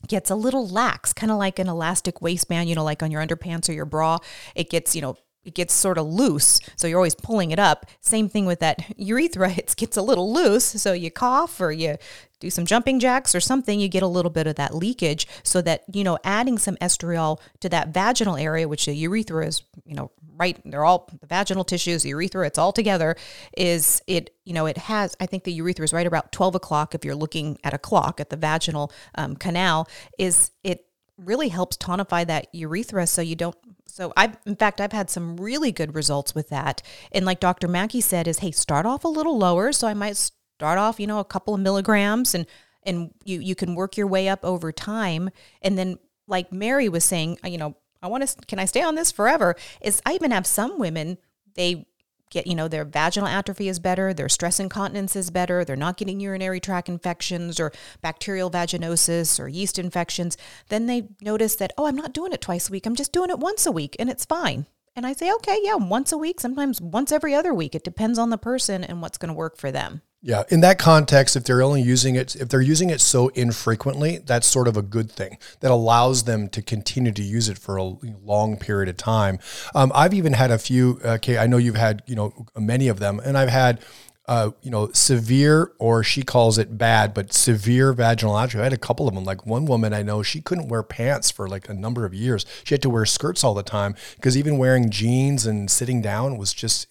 gets 0.08 0.30
a 0.30 0.34
little 0.34 0.66
lax, 0.66 1.12
kind 1.12 1.32
of 1.32 1.38
like 1.38 1.58
an 1.58 1.68
elastic 1.68 2.23
waistband, 2.23 2.68
you 2.68 2.75
know, 2.75 2.84
like 2.84 3.02
on 3.02 3.11
your 3.11 3.25
underpants 3.25 3.68
or 3.68 3.73
your 3.73 3.84
bra. 3.84 4.18
It 4.54 4.70
gets, 4.70 4.94
you 4.94 5.02
know, 5.02 5.16
it 5.44 5.54
gets 5.54 5.75
sort 5.75 5.99
of 5.99 6.06
loose. 6.06 6.58
So 6.76 6.87
you're 6.87 6.99
always 6.99 7.14
pulling 7.14 7.50
it 7.50 7.58
up. 7.58 7.87
Same 8.00 8.28
thing 8.28 8.46
with 8.46 8.61
that 8.61 8.94
urethra. 8.99 9.52
It 9.52 9.75
gets 9.76 9.96
a 9.96 10.02
little 10.02 10.32
loose. 10.32 10.64
So 10.64 10.92
you 10.92 11.11
cough 11.11 11.61
or 11.61 11.70
you 11.70 11.96
do 12.45 12.51
some 12.51 12.67
jumping 12.67 13.01
jacks 13.01 13.35
or 13.35 13.41
something, 13.41 13.81
you 13.81 13.89
get 13.89 14.03
a 14.03 14.07
little 14.07 14.31
bit 14.31 14.47
of 14.47 14.57
that 14.57 14.75
leakage 14.75 15.27
so 15.43 15.63
that, 15.63 15.83
you 15.93 16.05
know, 16.05 16.19
adding 16.25 16.59
some 16.59 16.77
estriol 16.77 17.41
to 17.61 17.69
that 17.71 17.89
vaginal 17.89 18.37
area, 18.37 18.69
which 18.69 18.87
the 18.87 18.95
urethra 18.95 19.47
is, 19.47 19.63
you 19.85 19.95
know, 19.95 20.11
right, 20.37 20.61
they're 20.65 20.85
all 20.85 21.09
the 21.21 21.26
vaginal 21.26 21.65
tissues, 21.65 22.02
the 22.02 22.11
urethra, 22.11 22.47
it's 22.47 22.59
all 22.59 22.73
together, 22.73 23.17
is 23.57 24.02
it, 24.07 24.30
you 24.45 24.52
know, 24.52 24.67
it 24.67 24.76
has, 24.76 25.17
I 25.21 25.26
think 25.26 25.45
the 25.45 25.52
urethra 25.52 25.85
is 25.85 25.93
right 25.93 26.07
about 26.07 26.33
12 26.33 26.57
o'clock 26.57 26.95
if 26.95 27.04
you're 27.04 27.15
looking 27.15 27.59
at 27.65 27.73
a 27.73 27.78
clock 27.78 28.21
at 28.21 28.30
the 28.30 28.37
vaginal 28.37 28.93
um, 29.15 29.37
canal, 29.37 29.89
is 30.19 30.50
it 30.63 30.87
really 31.17 31.49
helps 31.49 31.76
tonify 31.76 32.26
that 32.26 32.49
urethra 32.52 33.07
so 33.07 33.23
you 33.23 33.37
don't 33.37 33.57
so 33.87 34.13
I 34.17 34.33
in 34.47 34.57
fact 34.57 34.80
I've 34.80 34.91
had 34.91 35.09
some 35.09 35.37
really 35.37 35.71
good 35.71 35.95
results 35.95 36.35
with 36.35 36.49
that. 36.49 36.83
And 37.13 37.25
like 37.25 37.39
Dr. 37.39 37.69
Mackey 37.69 38.00
said 38.00 38.26
is 38.26 38.41
hey, 38.41 38.50
start 38.50 38.85
off 38.85 39.04
a 39.04 39.09
little 39.09 39.39
lower, 39.39 39.71
so 39.71 39.87
I 39.87 39.95
might 39.95 40.17
start 40.58 40.78
off, 40.78 41.00
you 41.00 41.06
know, 41.06 41.19
a 41.19 41.25
couple 41.25 41.54
of 41.54 41.60
milligrams 41.60 42.34
and 42.34 42.47
and 42.84 43.10
you 43.25 43.40
you 43.40 43.54
can 43.54 43.75
work 43.75 43.97
your 43.97 44.06
way 44.06 44.28
up 44.28 44.45
over 44.45 44.73
time 44.73 45.30
and 45.62 45.78
then 45.78 45.99
like 46.26 46.52
Mary 46.52 46.88
was 46.88 47.04
saying, 47.04 47.38
uh, 47.45 47.49
you 47.49 47.58
know, 47.58 47.76
I 48.02 48.08
want 48.08 48.26
to 48.26 48.47
can 48.47 48.58
I 48.58 48.64
stay 48.64 48.82
on 48.82 48.95
this 48.95 49.10
forever? 49.10 49.56
Is 49.80 50.00
I 50.06 50.14
even 50.14 50.30
have 50.30 50.47
some 50.47 50.78
women 50.78 51.19
they 51.54 51.86
get, 52.30 52.47
you 52.47 52.54
know, 52.54 52.69
their 52.69 52.84
vaginal 52.84 53.28
atrophy 53.28 53.69
is 53.69 53.78
better, 53.78 54.12
their 54.12 54.28
stress 54.28 54.58
incontinence 54.58 55.14
is 55.14 55.30
better, 55.30 55.64
they're 55.64 55.76
not 55.76 55.97
getting 55.97 56.21
urinary 56.21 56.60
tract 56.60 56.88
infections 56.88 57.60
or 57.60 57.73
bacterial 58.02 58.50
vaginosis 58.50 59.38
or 59.38 59.49
yeast 59.49 59.78
infections, 59.78 60.36
then 60.69 60.86
they 60.86 61.08
notice 61.21 61.54
that, 61.56 61.73
oh, 61.78 61.86
I'm 61.86 61.97
not 61.97 62.12
doing 62.12 62.32
it 62.32 62.40
twice 62.40 62.69
a 62.69 62.73
week, 62.73 62.86
I'm 62.86 62.97
just 62.97 63.12
doing 63.12 63.30
it 63.30 63.38
once 63.38 63.67
a 63.67 63.73
week 63.73 63.95
and 63.99 64.10
it's 64.10 64.25
fine. 64.25 64.67
And 64.97 65.04
I 65.04 65.13
say, 65.13 65.33
okay, 65.33 65.59
yeah, 65.63 65.75
once 65.75 66.13
a 66.13 66.19
week, 66.19 66.41
sometimes 66.41 66.80
once 66.80 67.11
every 67.11 67.35
other 67.35 67.52
week. 67.52 67.75
It 67.75 67.83
depends 67.83 68.17
on 68.19 68.30
the 68.30 68.39
person 68.39 68.85
and 68.85 69.02
what's 69.02 69.19
going 69.19 69.28
to 69.28 69.35
work 69.35 69.57
for 69.57 69.73
them. 69.73 70.02
Yeah, 70.23 70.45
in 70.49 70.61
that 70.61 70.78
context, 70.78 71.37
if 71.37 71.45
they're 71.45 71.61
only 71.61 71.83
using 71.83 72.15
it, 72.15 72.35
if 72.37 72.49
they're 72.49 72.63
using 72.63 72.89
it 72.89 73.00
so 73.00 73.28
infrequently, 73.28 74.19
that's 74.19 74.47
sort 74.47 74.69
of 74.69 74.76
a 74.76 74.83
good 74.83 75.11
thing 75.11 75.37
that 75.61 75.71
allows 75.71 76.25
them 76.25 76.49
to 76.50 76.63
continue 76.63 77.13
to 77.13 77.23
use 77.23 77.49
it 77.50 77.59
for 77.59 77.76
a 77.76 77.83
long 77.83 78.57
period 78.57 78.89
of 78.89 78.97
time. 78.97 79.39
Um, 79.75 79.93
I've 79.95 80.15
even 80.15 80.33
had 80.33 80.50
a 80.50 80.57
few. 80.57 80.99
Okay, 81.04 81.37
I 81.37 81.47
know 81.47 81.59
you've 81.59 81.75
had 81.75 82.02
you 82.07 82.15
know 82.15 82.47
many 82.57 82.89
of 82.89 83.00
them, 83.00 83.21
and 83.23 83.37
I've 83.37 83.50
had 83.50 83.80
uh, 84.26 84.50
you 84.63 84.71
know, 84.71 84.91
severe, 84.93 85.73
or 85.78 86.02
she 86.02 86.23
calls 86.23 86.56
it 86.56 86.78
bad, 86.78 87.13
but 87.13 87.32
severe 87.32 87.93
vaginal 87.93 88.39
atrophy. 88.39 88.60
I 88.60 88.65
had 88.65 88.73
a 88.73 88.78
couple 88.78 89.06
of 89.06 89.15
them. 89.15 89.25
Like 89.25 89.45
one 89.45 89.67
woman 89.67 89.93
I 89.93 90.02
know, 90.02 90.23
she 90.23 90.41
couldn't 90.41 90.69
wear 90.69 90.82
pants 90.82 91.30
for 91.30 91.47
like 91.47 91.69
a 91.69 91.75
number 91.75 92.06
of 92.06 92.15
years. 92.15 92.47
She 92.65 92.75
had 92.75 92.82
to 92.82 92.91
wear 92.91 93.04
skirts 93.04 93.45
all 93.45 93.54
the 93.54 93.63
time 93.63 93.95
because 94.17 94.37
even 94.37 94.56
wearing 94.56 94.89
jeans 94.89 95.45
and 95.45 95.71
sitting 95.71 96.00
down 96.00 96.39
was 96.39 96.54
just 96.54 96.89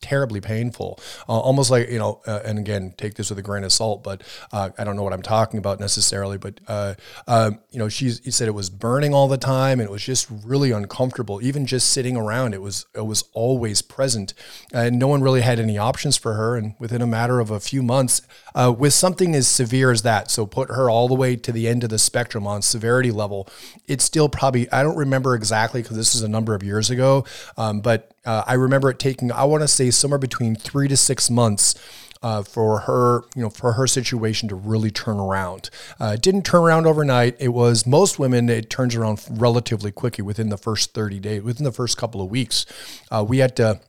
terribly 0.00 0.40
painful, 0.40 0.98
uh, 1.28 1.38
almost 1.38 1.70
like 1.70 1.88
you 1.90 1.98
know. 1.98 2.20
Uh, 2.26 2.40
and 2.44 2.58
again, 2.58 2.94
take 2.96 3.14
this 3.14 3.30
with 3.30 3.38
a 3.38 3.42
grain 3.42 3.64
of 3.64 3.72
salt, 3.72 4.02
but 4.02 4.22
uh, 4.52 4.70
I 4.78 4.84
don't 4.84 4.96
know 4.96 5.02
what 5.02 5.12
I'm 5.12 5.22
talking 5.22 5.58
about 5.58 5.80
necessarily. 5.80 6.38
But 6.38 6.60
uh, 6.66 6.94
um, 7.26 7.60
you 7.70 7.78
know, 7.78 7.88
she 7.88 8.10
said 8.10 8.48
it 8.48 8.52
was 8.52 8.70
burning 8.70 9.14
all 9.14 9.28
the 9.28 9.38
time, 9.38 9.80
and 9.80 9.88
it 9.88 9.92
was 9.92 10.04
just 10.04 10.28
really 10.44 10.70
uncomfortable. 10.72 11.42
Even 11.42 11.66
just 11.66 11.90
sitting 11.90 12.16
around, 12.16 12.54
it 12.54 12.62
was 12.62 12.86
it 12.94 13.06
was 13.06 13.24
always 13.32 13.82
present, 13.82 14.34
and 14.72 14.98
no 14.98 15.08
one 15.08 15.22
really 15.22 15.42
had 15.42 15.58
any 15.58 15.78
options 15.78 16.16
for 16.16 16.34
her. 16.34 16.56
And 16.56 16.74
within 16.78 17.02
a 17.02 17.06
matter 17.06 17.40
of 17.40 17.50
a 17.50 17.60
few 17.60 17.82
months, 17.82 18.22
uh, 18.54 18.74
with 18.76 18.94
something 18.94 19.34
as 19.34 19.46
severe 19.46 19.90
as 19.90 20.02
that, 20.02 20.30
so 20.30 20.46
put 20.46 20.70
her 20.70 20.90
all 20.90 21.08
the 21.08 21.14
way 21.14 21.36
to 21.36 21.52
the 21.52 21.68
end 21.68 21.84
of 21.84 21.90
the 21.90 21.98
spectrum 21.98 22.46
on 22.46 22.62
severity 22.62 23.10
level, 23.10 23.48
it's 23.86 24.04
still 24.04 24.28
probably 24.28 24.70
I 24.72 24.82
don't 24.82 24.96
remember 24.96 25.34
exactly 25.34 25.82
because 25.82 25.96
this 25.96 26.14
is 26.14 26.22
a 26.22 26.28
number 26.28 26.54
of 26.54 26.62
years 26.62 26.90
ago, 26.90 27.24
um, 27.56 27.80
but 27.80 28.14
uh, 28.24 28.44
I 28.46 28.54
remember 28.54 28.90
it 28.90 28.98
taking, 28.98 29.32
I 29.32 29.44
want 29.44 29.62
to 29.62 29.68
say, 29.68 29.90
somewhere 29.90 30.18
between 30.18 30.54
three 30.54 30.88
to 30.88 30.96
six 30.96 31.30
months 31.30 31.74
uh, 32.22 32.42
for 32.42 32.80
her, 32.80 33.22
you 33.34 33.42
know, 33.42 33.50
for 33.50 33.72
her 33.72 33.86
situation 33.86 34.48
to 34.48 34.54
really 34.54 34.90
turn 34.90 35.18
around. 35.18 35.70
Uh, 35.98 36.12
it 36.14 36.22
didn't 36.22 36.44
turn 36.44 36.62
around 36.62 36.86
overnight. 36.86 37.36
It 37.38 37.48
was 37.48 37.86
most 37.86 38.18
women. 38.18 38.48
It 38.48 38.68
turns 38.68 38.94
around 38.94 39.24
relatively 39.30 39.90
quickly 39.90 40.22
within 40.22 40.50
the 40.50 40.58
first 40.58 40.92
thirty 40.92 41.18
days, 41.18 41.42
within 41.42 41.64
the 41.64 41.72
first 41.72 41.96
couple 41.96 42.20
of 42.20 42.30
weeks. 42.30 42.66
Uh, 43.10 43.24
we 43.26 43.38
had 43.38 43.56
to 43.56 43.80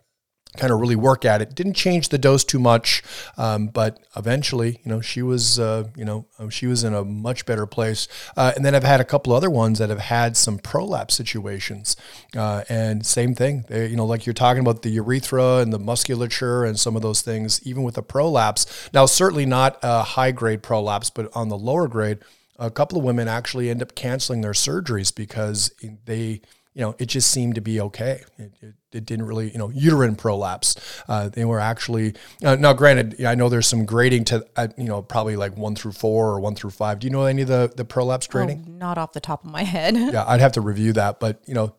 kind 0.57 0.73
of 0.73 0.79
really 0.79 0.95
work 0.95 1.23
at 1.23 1.41
it. 1.41 1.55
Didn't 1.55 1.73
change 1.73 2.09
the 2.09 2.17
dose 2.17 2.43
too 2.43 2.59
much, 2.59 3.01
um, 3.37 3.67
but 3.67 3.99
eventually, 4.17 4.81
you 4.83 4.91
know, 4.91 5.01
she 5.01 5.21
was, 5.21 5.59
uh, 5.59 5.85
you 5.95 6.03
know, 6.03 6.25
um, 6.39 6.49
she 6.49 6.67
was 6.67 6.83
in 6.83 6.93
a 6.93 7.05
much 7.05 7.45
better 7.45 7.65
place. 7.65 8.07
Uh, 8.35 8.51
and 8.55 8.65
then 8.65 8.75
I've 8.75 8.83
had 8.83 8.99
a 8.99 9.05
couple 9.05 9.33
other 9.33 9.49
ones 9.49 9.79
that 9.79 9.89
have 9.89 9.99
had 9.99 10.35
some 10.35 10.57
prolapse 10.57 11.15
situations, 11.15 11.95
uh, 12.35 12.63
and 12.67 13.05
same 13.05 13.33
thing. 13.33 13.65
They, 13.69 13.87
you 13.87 13.95
know, 13.95 14.05
like 14.05 14.25
you're 14.25 14.33
talking 14.33 14.61
about 14.61 14.81
the 14.81 14.89
urethra 14.89 15.57
and 15.57 15.71
the 15.71 15.79
musculature 15.79 16.65
and 16.65 16.79
some 16.79 16.95
of 16.95 17.01
those 17.01 17.21
things. 17.21 17.61
Even 17.65 17.83
with 17.83 17.97
a 17.97 18.03
prolapse, 18.03 18.89
now 18.93 19.05
certainly 19.05 19.45
not 19.45 19.79
a 19.81 20.03
high 20.03 20.31
grade 20.31 20.63
prolapse, 20.63 21.09
but 21.09 21.29
on 21.33 21.49
the 21.49 21.57
lower 21.57 21.87
grade, 21.87 22.19
a 22.59 22.69
couple 22.69 22.97
of 22.97 23.03
women 23.03 23.27
actually 23.27 23.69
end 23.69 23.81
up 23.81 23.95
canceling 23.95 24.41
their 24.41 24.51
surgeries 24.51 25.13
because 25.15 25.71
they 26.05 26.41
you 26.73 26.81
know, 26.81 26.95
it 26.99 27.07
just 27.07 27.29
seemed 27.29 27.55
to 27.55 27.62
be 27.62 27.81
okay. 27.81 28.23
It, 28.38 28.53
it, 28.62 28.73
it 28.93 29.05
didn't 29.05 29.25
really, 29.25 29.51
you 29.51 29.57
know, 29.57 29.69
uterine 29.69 30.15
prolapse. 30.15 30.75
Uh, 31.07 31.29
they 31.29 31.43
were 31.43 31.60
actually, 31.60 32.13
uh, 32.43 32.55
now 32.55 32.73
granted, 32.73 33.23
I 33.25 33.36
know 33.36 33.49
there's 33.49 33.67
some 33.67 33.86
grading 33.86 34.25
to, 34.25 34.45
uh, 34.55 34.69
you 34.77 34.86
know, 34.86 35.01
probably 35.01 35.36
like 35.36 35.57
one 35.57 35.75
through 35.75 35.93
four 35.93 36.29
or 36.29 36.39
one 36.39 36.55
through 36.55 36.71
five. 36.71 36.99
Do 36.99 37.07
you 37.07 37.12
know 37.12 37.25
any 37.25 37.41
of 37.41 37.49
the, 37.49 37.71
the 37.75 37.84
prolapse 37.84 38.27
grading? 38.27 38.65
Oh, 38.67 38.71
not 38.71 38.97
off 38.97 39.12
the 39.13 39.19
top 39.19 39.43
of 39.43 39.51
my 39.51 39.63
head. 39.63 39.95
yeah, 40.13 40.23
I'd 40.25 40.39
have 40.39 40.53
to 40.53 40.62
review 40.62 40.93
that. 40.93 41.19
But, 41.19 41.41
you 41.45 41.53
know, 41.53 41.75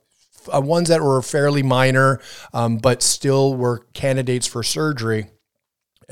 uh, 0.52 0.60
ones 0.60 0.88
that 0.88 1.00
were 1.00 1.22
fairly 1.22 1.62
minor, 1.62 2.20
um, 2.52 2.78
but 2.78 3.02
still 3.02 3.54
were 3.54 3.86
candidates 3.94 4.46
for 4.46 4.62
surgery 4.62 5.28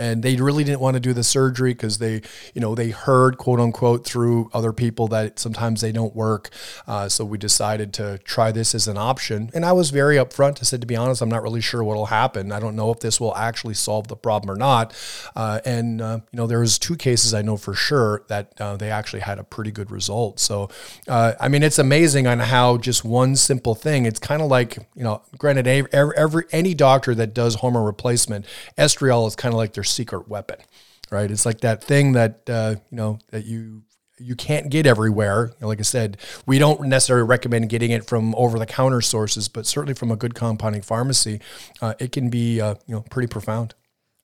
and 0.00 0.22
they 0.22 0.34
really 0.36 0.64
didn't 0.64 0.80
want 0.80 0.94
to 0.94 1.00
do 1.00 1.12
the 1.12 1.22
surgery 1.22 1.74
because 1.74 1.98
they 1.98 2.22
you 2.54 2.60
know 2.60 2.74
they 2.74 2.88
heard 2.88 3.36
quote 3.36 3.60
unquote 3.60 4.04
through 4.04 4.50
other 4.54 4.72
people 4.72 5.06
that 5.08 5.38
sometimes 5.38 5.82
they 5.82 5.92
don't 5.92 6.16
work. 6.16 6.48
Uh, 6.88 7.08
so 7.08 7.24
we 7.24 7.36
decided 7.36 7.92
to 7.92 8.18
try 8.18 8.50
this 8.50 8.74
as 8.74 8.88
an 8.88 8.96
option. 8.96 9.50
And 9.52 9.64
i 9.64 9.72
was 9.72 9.90
very 9.90 10.16
upfront 10.16 10.60
i 10.60 10.64
said 10.64 10.80
to 10.80 10.86
be 10.86 10.96
honest 10.96 11.20
i'm 11.20 11.28
not 11.28 11.42
really 11.42 11.60
sure 11.60 11.84
what 11.84 11.96
will 11.96 12.06
happen. 12.06 12.50
I 12.50 12.60
don't 12.60 12.74
know 12.74 12.90
if 12.90 13.00
this 13.00 13.20
will 13.20 13.36
actually 13.36 13.74
solve 13.74 14.08
the 14.08 14.16
problem 14.16 14.50
or 14.50 14.56
not. 14.56 14.96
Uh, 15.36 15.60
and 15.66 16.00
uh, 16.00 16.20
you 16.32 16.36
know 16.38 16.46
there 16.46 16.60
was 16.60 16.78
two 16.78 16.96
cases 16.96 17.34
i 17.34 17.42
know 17.42 17.58
for 17.58 17.74
sure 17.74 18.22
that 18.28 18.58
uh, 18.58 18.76
they 18.76 18.90
actually 18.90 19.20
had 19.20 19.38
a 19.38 19.44
pretty 19.44 19.70
good 19.70 19.90
result. 19.90 20.40
So 20.40 20.70
uh, 21.08 21.34
i 21.38 21.48
mean 21.48 21.62
it's 21.62 21.78
amazing 21.78 22.26
on 22.26 22.38
how 22.38 22.78
just 22.78 23.04
one 23.04 23.36
simple 23.36 23.74
thing 23.74 24.06
it's 24.06 24.18
kind 24.18 24.40
of 24.40 24.48
like 24.48 24.78
you 24.94 25.04
know 25.04 25.20
granted 25.36 25.66
every, 25.66 26.16
every 26.16 26.44
any 26.52 26.72
doctor 26.72 27.14
that 27.14 27.34
does 27.34 27.56
hormone 27.56 27.84
replacement 27.84 28.46
estriol 28.78 29.26
is 29.28 29.36
kind 29.36 29.52
of 29.52 29.58
like 29.58 29.74
their 29.74 29.84
secret 29.90 30.28
weapon, 30.28 30.58
right? 31.10 31.30
It's 31.30 31.46
like 31.46 31.60
that 31.60 31.82
thing 31.82 32.12
that 32.12 32.48
uh, 32.48 32.76
you 32.90 32.96
know 32.96 33.18
that 33.30 33.44
you 33.44 33.82
you 34.18 34.36
can't 34.36 34.70
get 34.70 34.86
everywhere. 34.86 35.52
Like 35.60 35.78
I 35.78 35.82
said, 35.82 36.18
we 36.46 36.58
don't 36.58 36.82
necessarily 36.82 37.26
recommend 37.26 37.68
getting 37.68 37.90
it 37.90 38.06
from 38.06 38.34
over 38.34 38.58
the 38.58 38.66
counter 38.66 39.00
sources, 39.00 39.48
but 39.48 39.66
certainly 39.66 39.94
from 39.94 40.10
a 40.10 40.16
good 40.16 40.34
compounding 40.34 40.82
pharmacy, 40.82 41.40
uh, 41.80 41.94
it 41.98 42.12
can 42.12 42.30
be 42.30 42.60
uh, 42.60 42.74
you 42.86 42.94
know 42.94 43.02
pretty 43.10 43.28
profound. 43.28 43.74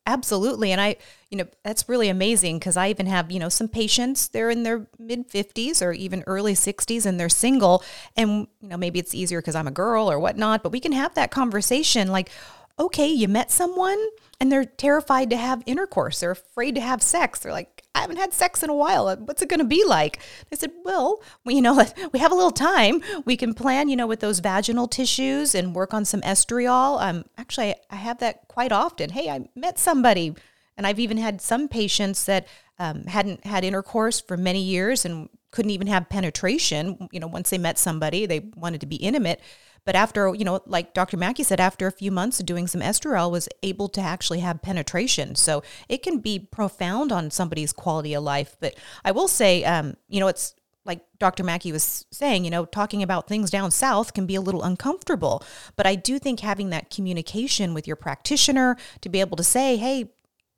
Absolutely. 0.09 0.71
And 0.71 0.81
I, 0.81 0.97
you 1.31 1.39
know, 1.39 1.47
that's 1.65 1.89
really 1.89 2.09
amazing 2.09 2.61
because 2.61 2.77
I 2.77 2.91
even 2.91 3.07
have, 3.07 3.33
you 3.33 3.41
know, 3.41 3.49
some 3.49 3.67
patients, 3.67 4.29
they're 4.29 4.51
in 4.51 4.63
their 4.63 4.87
mid 5.01 5.29
50s 5.29 5.85
or 5.85 5.93
even 5.93 6.23
early 6.29 6.55
60s 6.55 7.05
and 7.05 7.19
they're 7.19 7.29
single. 7.29 7.83
And, 8.17 8.47
you 8.61 8.69
know, 8.69 8.77
maybe 8.77 9.01
it's 9.01 9.17
easier 9.17 9.41
because 9.41 9.57
I'm 9.57 9.67
a 9.67 9.73
girl 9.73 10.09
or 10.09 10.21
whatnot, 10.21 10.63
but 10.63 10.71
we 10.71 10.79
can 10.79 10.93
have 10.93 11.15
that 11.15 11.33
conversation 11.33 12.09
like, 12.09 12.31
okay, 12.79 13.09
you 13.09 13.29
met 13.29 13.51
someone 13.51 13.99
and 14.39 14.53
they're 14.53 14.65
terrified 14.65 15.31
to 15.31 15.37
have 15.37 15.63
intercourse. 15.65 16.21
They're 16.21 16.33
afraid 16.33 16.75
to 16.75 16.81
have 16.81 17.03
sex. 17.03 17.39
They're 17.39 17.53
like, 17.53 17.83
I 17.95 18.01
haven't 18.01 18.19
had 18.19 18.35
sex 18.35 18.63
in 18.63 18.69
a 18.69 18.75
while. 18.75 19.15
What's 19.17 19.41
it 19.41 19.49
going 19.49 19.61
to 19.61 19.65
be 19.65 19.83
like? 19.87 20.21
They 20.51 20.57
said, 20.57 20.73
well, 20.85 21.23
we, 21.45 21.55
you 21.55 21.63
know, 21.63 21.75
we 22.13 22.19
have 22.19 22.33
a 22.33 22.35
little 22.35 22.51
time. 22.51 23.03
We 23.25 23.37
can 23.37 23.55
plan, 23.55 23.89
you 23.89 23.97
know, 23.97 24.07
with 24.07 24.21
those 24.21 24.41
vaginal 24.41 24.89
tissues 24.89 25.55
and 25.55 25.75
work 25.75 25.95
on 25.95 26.05
some 26.05 26.21
estriol. 26.21 27.01
Um, 27.01 27.25
actually, 27.39 27.75
I 27.91 27.97
have 27.97 28.19
that 28.19 28.47
quite 28.49 28.73
often. 28.73 29.11
Hey, 29.11 29.31
I 29.31 29.49
met 29.55 29.79
somebody. 29.79 30.35
And 30.77 30.87
I've 30.87 30.99
even 30.99 31.17
had 31.17 31.41
some 31.41 31.69
patients 31.69 32.27
that 32.27 32.47
um, 32.79 33.05
hadn't 33.05 33.47
had 33.47 33.65
intercourse 33.65 34.21
for 34.21 34.37
many 34.37 34.61
years 34.61 35.07
and 35.07 35.31
couldn't 35.51 35.71
even 35.71 35.87
have 35.87 36.11
penetration. 36.11 37.09
You 37.13 37.21
know, 37.21 37.27
once 37.27 37.49
they 37.49 37.57
met 37.57 37.79
somebody, 37.79 38.27
they 38.27 38.51
wanted 38.55 38.83
to 38.83 38.87
be 38.87 38.97
intimate. 38.97 39.41
But 39.87 39.95
after, 39.95 40.35
you 40.35 40.45
know, 40.45 40.61
like 40.67 40.93
Dr. 40.93 41.17
Mackey 41.17 41.45
said, 41.45 41.61
after 41.61 41.87
a 41.87 41.93
few 41.93 42.11
months 42.11 42.41
of 42.41 42.45
doing 42.45 42.67
some 42.67 42.83
estriol, 42.83 43.31
was 43.31 43.49
able 43.63 43.89
to 43.91 44.01
actually 44.01 44.41
have 44.41 44.61
penetration. 44.61 45.37
So 45.37 45.63
it 45.89 46.03
can 46.03 46.19
be 46.19 46.39
profound 46.39 47.13
on 47.13 47.31
somebody's 47.31 47.73
quality 47.73 48.13
of 48.13 48.25
life. 48.25 48.57
But 48.61 48.75
I 49.05 49.13
will 49.13 49.29
say, 49.29 49.65
um, 49.65 49.97
you 50.09 50.19
know, 50.21 50.27
it's 50.27 50.55
like 50.85 51.01
Dr. 51.19 51.45
Mackey 51.45 51.73
was 51.73 52.05
saying, 52.11 52.45
you 52.45 52.51
know, 52.51 52.65
talking 52.65 53.03
about 53.03 53.29
things 53.29 53.51
down 53.51 53.71
south 53.71 54.13
can 54.13 54.27
be 54.27 54.35
a 54.35 54.41
little 54.41 54.63
uncomfortable. 54.63 55.43
But 55.77 55.87
I 55.87 55.95
do 55.95 56.19
think 56.19 56.41
having 56.41 56.71
that 56.71 56.91
communication 56.91 57.73
with 57.73 57.87
your 57.87 57.97
practitioner 57.97 58.77
to 59.01 59.09
be 59.09 59.21
able 59.21 59.37
to 59.37 59.45
say, 59.45 59.77
hey, 59.77 60.11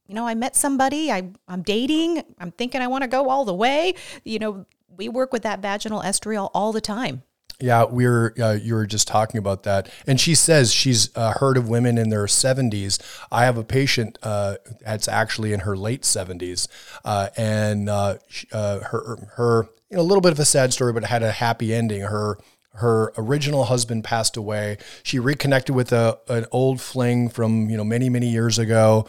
you 0.06 0.14
know, 0.14 0.26
I 0.26 0.34
met 0.34 0.56
somebody, 0.56 1.12
I, 1.12 1.30
I'm 1.46 1.62
dating, 1.62 2.22
I'm 2.38 2.50
thinking 2.50 2.80
I 2.80 2.86
want 2.86 3.02
to 3.02 3.08
go 3.08 3.28
all 3.28 3.44
the 3.44 3.54
way. 3.54 3.94
You 4.24 4.38
know, 4.38 4.66
we 4.96 5.08
work 5.10 5.34
with 5.34 5.42
that 5.42 5.60
vaginal 5.60 6.00
estriol 6.00 6.50
all 6.54 6.72
the 6.72 6.80
time. 6.80 7.22
Yeah, 7.60 7.86
we 7.86 8.06
are 8.06 8.32
uh, 8.40 8.52
you 8.52 8.74
were 8.74 8.86
just 8.86 9.08
talking 9.08 9.38
about 9.38 9.64
that, 9.64 9.90
and 10.06 10.20
she 10.20 10.36
says 10.36 10.72
she's 10.72 11.10
uh, 11.16 11.32
heard 11.32 11.56
of 11.56 11.68
women 11.68 11.98
in 11.98 12.08
their 12.08 12.26
70s. 12.26 13.00
I 13.32 13.46
have 13.46 13.58
a 13.58 13.64
patient 13.64 14.16
uh, 14.22 14.56
that's 14.80 15.08
actually 15.08 15.52
in 15.52 15.60
her 15.60 15.76
late 15.76 16.02
70s, 16.02 16.68
uh, 17.04 17.30
and 17.36 17.88
uh, 17.88 18.18
uh, 18.52 18.78
her 18.78 19.28
her 19.34 19.68
you 19.90 19.96
know 19.96 20.02
a 20.02 20.04
little 20.04 20.20
bit 20.20 20.30
of 20.30 20.38
a 20.38 20.44
sad 20.44 20.72
story, 20.72 20.92
but 20.92 21.02
had 21.02 21.24
a 21.24 21.32
happy 21.32 21.74
ending. 21.74 22.02
Her 22.02 22.38
her 22.74 23.12
original 23.16 23.64
husband 23.64 24.04
passed 24.04 24.36
away. 24.36 24.78
She 25.02 25.18
reconnected 25.18 25.74
with 25.74 25.90
a 25.90 26.20
an 26.28 26.46
old 26.52 26.80
fling 26.80 27.28
from 27.28 27.68
you 27.68 27.76
know 27.76 27.84
many 27.84 28.08
many 28.08 28.28
years 28.28 28.60
ago. 28.60 29.08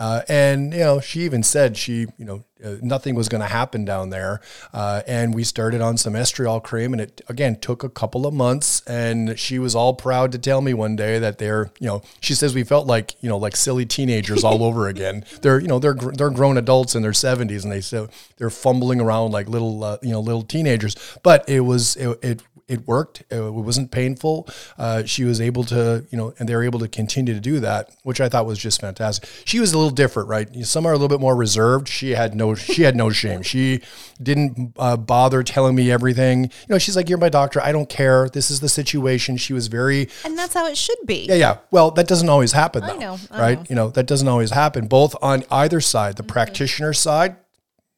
Uh, 0.00 0.22
and 0.28 0.72
you 0.72 0.80
know, 0.80 0.98
she 0.98 1.20
even 1.20 1.42
said 1.42 1.76
she, 1.76 2.06
you 2.16 2.24
know, 2.24 2.42
uh, 2.64 2.76
nothing 2.80 3.14
was 3.14 3.28
going 3.28 3.42
to 3.42 3.46
happen 3.46 3.84
down 3.84 4.08
there. 4.08 4.40
Uh, 4.72 5.02
and 5.06 5.34
we 5.34 5.44
started 5.44 5.82
on 5.82 5.98
some 5.98 6.14
estriol 6.14 6.62
cream, 6.62 6.94
and 6.94 7.02
it 7.02 7.20
again 7.28 7.56
took 7.56 7.84
a 7.84 7.88
couple 7.88 8.26
of 8.26 8.32
months. 8.32 8.80
And 8.86 9.38
she 9.38 9.58
was 9.58 9.74
all 9.74 9.94
proud 9.94 10.32
to 10.32 10.38
tell 10.38 10.62
me 10.62 10.72
one 10.72 10.96
day 10.96 11.18
that 11.18 11.36
they're, 11.36 11.70
you 11.78 11.86
know, 11.86 12.02
she 12.20 12.34
says 12.34 12.54
we 12.54 12.64
felt 12.64 12.86
like, 12.86 13.14
you 13.22 13.28
know, 13.28 13.36
like 13.36 13.56
silly 13.56 13.84
teenagers 13.84 14.42
all 14.42 14.64
over 14.64 14.88
again. 14.88 15.24
They're, 15.42 15.60
you 15.60 15.68
know, 15.68 15.78
they're 15.78 15.94
they're 15.94 16.30
grown 16.30 16.56
adults 16.56 16.94
in 16.94 17.02
their 17.02 17.12
seventies, 17.12 17.64
and 17.64 17.72
they 17.72 17.80
so 17.80 18.08
they're 18.36 18.50
fumbling 18.50 19.00
around 19.00 19.32
like 19.32 19.48
little, 19.48 19.84
uh, 19.84 19.98
you 20.02 20.10
know, 20.10 20.20
little 20.20 20.42
teenagers. 20.42 20.96
But 21.22 21.48
it 21.48 21.60
was 21.60 21.96
it, 21.96 22.18
it 22.22 22.42
it 22.70 22.86
worked. 22.86 23.24
It 23.30 23.40
wasn't 23.52 23.90
painful. 23.90 24.48
Uh, 24.78 25.04
she 25.04 25.24
was 25.24 25.40
able 25.40 25.64
to, 25.64 26.06
you 26.10 26.16
know, 26.16 26.32
and 26.38 26.48
they 26.48 26.54
were 26.54 26.62
able 26.62 26.78
to 26.78 26.88
continue 26.88 27.34
to 27.34 27.40
do 27.40 27.60
that, 27.60 27.90
which 28.04 28.20
I 28.20 28.28
thought 28.28 28.46
was 28.46 28.58
just 28.58 28.80
fantastic. 28.80 29.28
She 29.44 29.58
was 29.58 29.72
a 29.72 29.78
little 29.78 29.90
different, 29.90 30.28
right? 30.28 30.48
Some 30.64 30.86
are 30.86 30.92
a 30.92 30.94
little 30.94 31.08
bit 31.08 31.20
more 31.20 31.34
reserved. 31.34 31.88
She 31.88 32.10
had 32.10 32.34
no, 32.34 32.54
she 32.54 32.82
had 32.82 32.94
no 32.94 33.10
shame. 33.10 33.42
She 33.42 33.80
didn't 34.22 34.74
uh, 34.78 34.96
bother 34.96 35.42
telling 35.42 35.74
me 35.74 35.90
everything. 35.90 36.44
You 36.44 36.50
know, 36.68 36.78
she's 36.78 36.96
like, 36.96 37.08
"You're 37.08 37.18
my 37.18 37.28
doctor. 37.28 37.60
I 37.60 37.72
don't 37.72 37.88
care. 37.88 38.28
This 38.28 38.50
is 38.50 38.60
the 38.60 38.68
situation." 38.68 39.36
She 39.36 39.52
was 39.52 39.66
very, 39.66 40.08
and 40.24 40.38
that's 40.38 40.54
how 40.54 40.66
it 40.66 40.76
should 40.76 40.98
be. 41.06 41.26
Yeah, 41.28 41.34
yeah. 41.34 41.58
Well, 41.70 41.90
that 41.92 42.06
doesn't 42.06 42.28
always 42.28 42.52
happen, 42.52 42.86
though. 42.86 42.94
I 42.94 42.98
know, 42.98 43.18
I 43.30 43.40
right? 43.40 43.58
Know. 43.58 43.66
You 43.68 43.74
know, 43.76 43.88
that 43.90 44.06
doesn't 44.06 44.28
always 44.28 44.50
happen. 44.50 44.86
Both 44.86 45.16
on 45.20 45.44
either 45.50 45.80
side, 45.80 46.16
the 46.16 46.22
mm-hmm. 46.22 46.32
practitioner 46.32 46.92
side 46.92 47.36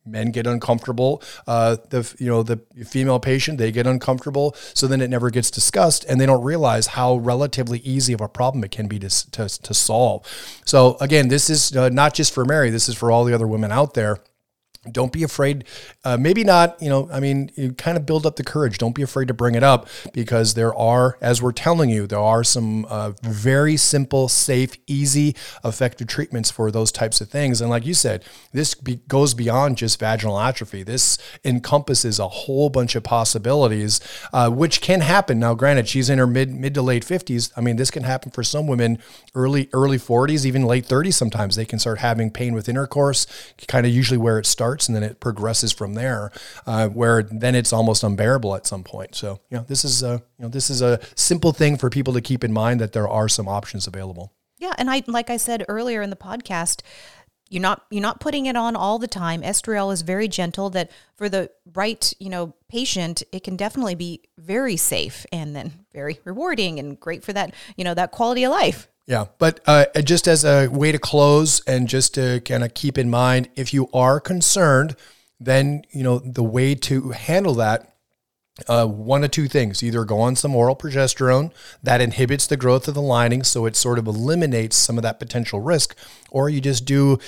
men 0.04 0.30
get 0.30 0.46
uncomfortable 0.46 1.22
uh, 1.46 1.76
the 1.90 2.14
you 2.18 2.26
know 2.26 2.42
the 2.42 2.56
female 2.84 3.20
patient 3.20 3.58
they 3.58 3.70
get 3.70 3.86
uncomfortable 3.86 4.54
so 4.74 4.86
then 4.86 5.00
it 5.00 5.08
never 5.08 5.30
gets 5.30 5.50
discussed 5.50 6.04
and 6.08 6.20
they 6.20 6.26
don't 6.26 6.42
realize 6.42 6.88
how 6.88 7.16
relatively 7.16 7.78
easy 7.80 8.12
of 8.12 8.20
a 8.20 8.28
problem 8.28 8.64
it 8.64 8.70
can 8.70 8.88
be 8.88 8.98
to, 8.98 9.30
to, 9.30 9.48
to 9.48 9.74
solve. 9.74 10.26
So 10.64 10.96
again 11.00 11.28
this 11.28 11.48
is 11.48 11.76
uh, 11.76 11.88
not 11.88 12.14
just 12.14 12.34
for 12.34 12.44
mary 12.44 12.70
this 12.70 12.88
is 12.88 12.96
for 12.96 13.10
all 13.10 13.24
the 13.24 13.34
other 13.34 13.46
women 13.46 13.70
out 13.72 13.94
there 13.94 14.18
don't 14.90 15.12
be 15.12 15.22
afraid 15.22 15.64
uh, 16.04 16.16
maybe 16.16 16.42
not 16.42 16.80
you 16.82 16.88
know 16.88 17.08
i 17.12 17.20
mean 17.20 17.50
you 17.54 17.72
kind 17.72 17.96
of 17.96 18.06
build 18.06 18.26
up 18.26 18.36
the 18.36 18.44
courage. 18.44 18.78
Don't 18.78 18.94
be 18.94 19.02
afraid 19.02 19.28
to 19.28 19.34
bring 19.34 19.54
it 19.54 19.62
up 19.62 19.88
because 20.12 20.54
there 20.54 20.74
are 20.74 21.16
as 21.20 21.42
we're 21.42 21.52
telling 21.52 21.90
you 21.90 22.06
there 22.06 22.18
are 22.18 22.44
some 22.44 22.84
uh, 22.86 23.12
very 23.22 23.76
simple 23.76 24.28
safe 24.28 24.76
easy 24.86 25.34
effective 25.64 26.06
treatments 26.06 26.50
for 26.50 26.70
those 26.70 26.92
types 26.92 27.20
of 27.20 27.28
things. 27.28 27.60
And 27.60 27.70
like 27.70 27.86
you 27.86 27.94
said 27.94 28.24
this 28.52 28.74
be, 28.74 28.96
goes 29.08 29.34
beyond 29.34 29.78
just 29.78 29.98
vaginal 29.98 30.38
atrophy. 30.38 30.82
This 30.82 31.18
encompasses 31.44 32.18
a 32.18 32.28
whole 32.28 32.70
bunch 32.70 32.94
of 32.94 33.02
possibilities 33.02 34.00
uh, 34.32 34.50
which 34.50 34.80
can 34.80 35.00
happen. 35.00 35.38
Now 35.38 35.54
granted 35.54 35.88
she's 35.88 36.10
in 36.10 36.18
her 36.18 36.26
mid 36.26 36.50
mid 36.50 36.74
to 36.74 36.82
late 36.82 37.04
50s 37.04 37.52
i 37.56 37.60
mean 37.60 37.76
this 37.76 37.90
can 37.90 38.04
happen 38.04 38.30
for 38.30 38.42
some 38.42 38.66
women 38.66 38.98
early 39.34 39.68
early 39.72 39.98
40s 39.98 40.44
even 40.44 40.64
late 40.64 40.86
30s 40.86 41.14
sometimes. 41.14 41.56
They 41.56 41.64
can 41.64 41.78
start 41.78 41.98
having 41.98 42.30
pain 42.30 42.54
with 42.54 42.68
intercourse 42.68 43.26
kind 43.68 43.86
of 43.86 43.92
usually 43.92 44.18
where 44.18 44.38
it 44.38 44.46
starts 44.46 44.71
starts 44.72 44.88
and 44.88 44.96
then 44.96 45.02
it 45.02 45.20
progresses 45.20 45.72
from 45.72 45.94
there, 45.94 46.30
uh, 46.66 46.88
where 46.88 47.22
then 47.22 47.54
it's 47.54 47.72
almost 47.72 48.02
unbearable 48.02 48.54
at 48.54 48.66
some 48.66 48.82
point. 48.82 49.14
So, 49.14 49.40
you 49.50 49.58
know, 49.58 49.64
this 49.68 49.84
is 49.84 50.02
a 50.02 50.22
you 50.38 50.44
know 50.44 50.48
this 50.48 50.70
is 50.70 50.80
a 50.80 50.98
simple 51.14 51.52
thing 51.52 51.76
for 51.76 51.90
people 51.90 52.14
to 52.14 52.20
keep 52.20 52.42
in 52.44 52.52
mind 52.52 52.80
that 52.80 52.92
there 52.92 53.08
are 53.08 53.28
some 53.28 53.48
options 53.48 53.86
available. 53.86 54.32
Yeah, 54.58 54.72
and 54.78 54.90
I 54.90 55.02
like 55.06 55.28
I 55.28 55.36
said 55.36 55.64
earlier 55.68 56.02
in 56.02 56.10
the 56.10 56.16
podcast, 56.16 56.80
you're 57.50 57.62
not 57.62 57.84
you're 57.90 58.02
not 58.02 58.20
putting 58.20 58.46
it 58.46 58.56
on 58.56 58.76
all 58.76 58.98
the 58.98 59.08
time. 59.08 59.42
Estriol 59.42 59.92
is 59.92 60.02
very 60.02 60.28
gentle. 60.28 60.70
That 60.70 60.90
for 61.16 61.28
the 61.28 61.50
right 61.74 62.12
you 62.18 62.30
know 62.30 62.54
patient, 62.68 63.22
it 63.32 63.44
can 63.44 63.56
definitely 63.56 63.94
be 63.94 64.22
very 64.38 64.76
safe 64.76 65.26
and 65.32 65.54
then 65.54 65.72
very 65.92 66.18
rewarding 66.24 66.78
and 66.78 66.98
great 66.98 67.22
for 67.22 67.32
that 67.34 67.54
you 67.76 67.84
know 67.84 67.94
that 67.94 68.12
quality 68.12 68.44
of 68.44 68.52
life. 68.52 68.88
Yeah, 69.12 69.26
but 69.36 69.60
uh, 69.66 69.84
just 70.02 70.26
as 70.26 70.42
a 70.42 70.68
way 70.68 70.90
to 70.90 70.98
close 70.98 71.60
and 71.66 71.86
just 71.86 72.14
to 72.14 72.40
kind 72.46 72.64
of 72.64 72.72
keep 72.72 72.96
in 72.96 73.10
mind, 73.10 73.50
if 73.56 73.74
you 73.74 73.90
are 73.92 74.18
concerned, 74.18 74.96
then 75.38 75.82
you 75.90 76.02
know 76.02 76.18
the 76.18 76.42
way 76.42 76.74
to 76.76 77.10
handle 77.10 77.52
that. 77.56 77.94
Uh, 78.66 78.86
one 78.86 79.22
of 79.22 79.30
two 79.30 79.48
things: 79.48 79.82
either 79.82 80.06
go 80.06 80.18
on 80.18 80.34
some 80.34 80.56
oral 80.56 80.74
progesterone 80.74 81.52
that 81.82 82.00
inhibits 82.00 82.46
the 82.46 82.56
growth 82.56 82.88
of 82.88 82.94
the 82.94 83.02
lining, 83.02 83.42
so 83.42 83.66
it 83.66 83.76
sort 83.76 83.98
of 83.98 84.06
eliminates 84.06 84.76
some 84.76 84.96
of 84.96 85.02
that 85.02 85.18
potential 85.18 85.60
risk, 85.60 85.94
or 86.30 86.48
you 86.48 86.62
just 86.62 86.86
do. 86.86 87.18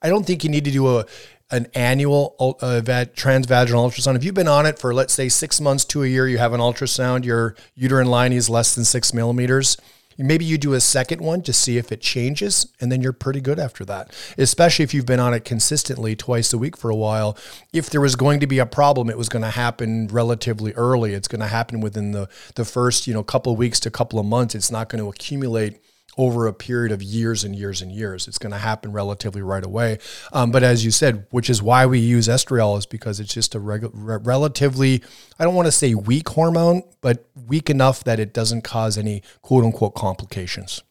I 0.00 0.10
don't 0.10 0.24
think 0.24 0.44
you 0.44 0.50
need 0.50 0.64
to 0.66 0.70
do 0.70 0.98
a 0.98 1.04
an 1.50 1.66
annual 1.74 2.36
uh, 2.38 2.80
transvaginal 3.16 3.90
ultrasound. 3.90 4.14
If 4.14 4.22
you've 4.22 4.34
been 4.34 4.46
on 4.46 4.66
it 4.66 4.78
for, 4.78 4.94
let's 4.94 5.12
say, 5.12 5.28
six 5.28 5.60
months 5.60 5.84
to 5.86 6.04
a 6.04 6.06
year, 6.06 6.28
you 6.28 6.38
have 6.38 6.52
an 6.52 6.60
ultrasound, 6.60 7.24
your 7.24 7.56
uterine 7.74 8.06
lining 8.06 8.38
is 8.38 8.48
less 8.48 8.76
than 8.76 8.84
six 8.84 9.12
millimeters. 9.12 9.76
Maybe 10.18 10.44
you 10.44 10.58
do 10.58 10.74
a 10.74 10.80
second 10.80 11.20
one 11.20 11.42
to 11.42 11.52
see 11.52 11.76
if 11.76 11.90
it 11.90 12.00
changes, 12.00 12.66
and 12.80 12.90
then 12.90 13.00
you're 13.00 13.12
pretty 13.12 13.40
good 13.40 13.58
after 13.58 13.84
that. 13.86 14.14
Especially 14.38 14.82
if 14.82 14.94
you've 14.94 15.06
been 15.06 15.20
on 15.20 15.34
it 15.34 15.44
consistently 15.44 16.14
twice 16.14 16.52
a 16.52 16.58
week 16.58 16.76
for 16.76 16.90
a 16.90 16.96
while. 16.96 17.36
If 17.72 17.90
there 17.90 18.00
was 18.00 18.16
going 18.16 18.40
to 18.40 18.46
be 18.46 18.58
a 18.58 18.66
problem, 18.66 19.10
it 19.10 19.18
was 19.18 19.28
going 19.28 19.42
to 19.42 19.50
happen 19.50 20.08
relatively 20.08 20.72
early. 20.74 21.14
It's 21.14 21.28
going 21.28 21.40
to 21.40 21.46
happen 21.46 21.80
within 21.80 22.12
the 22.12 22.28
the 22.54 22.64
first 22.64 23.06
you 23.06 23.14
know 23.14 23.22
couple 23.22 23.52
of 23.52 23.58
weeks 23.58 23.80
to 23.80 23.90
couple 23.90 24.18
of 24.18 24.26
months. 24.26 24.54
It's 24.54 24.70
not 24.70 24.88
going 24.88 25.02
to 25.02 25.10
accumulate 25.10 25.80
over 26.16 26.46
a 26.46 26.52
period 26.52 26.92
of 26.92 27.02
years 27.02 27.44
and 27.44 27.56
years 27.56 27.82
and 27.82 27.92
years. 27.92 28.28
It's 28.28 28.38
going 28.38 28.52
to 28.52 28.58
happen 28.58 28.92
relatively 28.92 29.42
right 29.42 29.64
away. 29.64 29.98
Um, 30.32 30.50
but 30.50 30.62
as 30.62 30.84
you 30.84 30.90
said, 30.90 31.26
which 31.30 31.50
is 31.50 31.62
why 31.62 31.86
we 31.86 31.98
use 31.98 32.28
estriol, 32.28 32.78
is 32.78 32.86
because 32.86 33.20
it's 33.20 33.34
just 33.34 33.54
a 33.54 33.60
re- 33.60 33.88
relatively, 33.92 35.02
I 35.38 35.44
don't 35.44 35.54
want 35.54 35.66
to 35.66 35.72
say 35.72 35.94
weak 35.94 36.28
hormone, 36.28 36.82
but 37.00 37.26
weak 37.46 37.68
enough 37.70 38.04
that 38.04 38.20
it 38.20 38.32
doesn't 38.32 38.62
cause 38.62 38.96
any 38.96 39.22
quote 39.42 39.64
unquote 39.64 39.94
complications. 39.94 40.82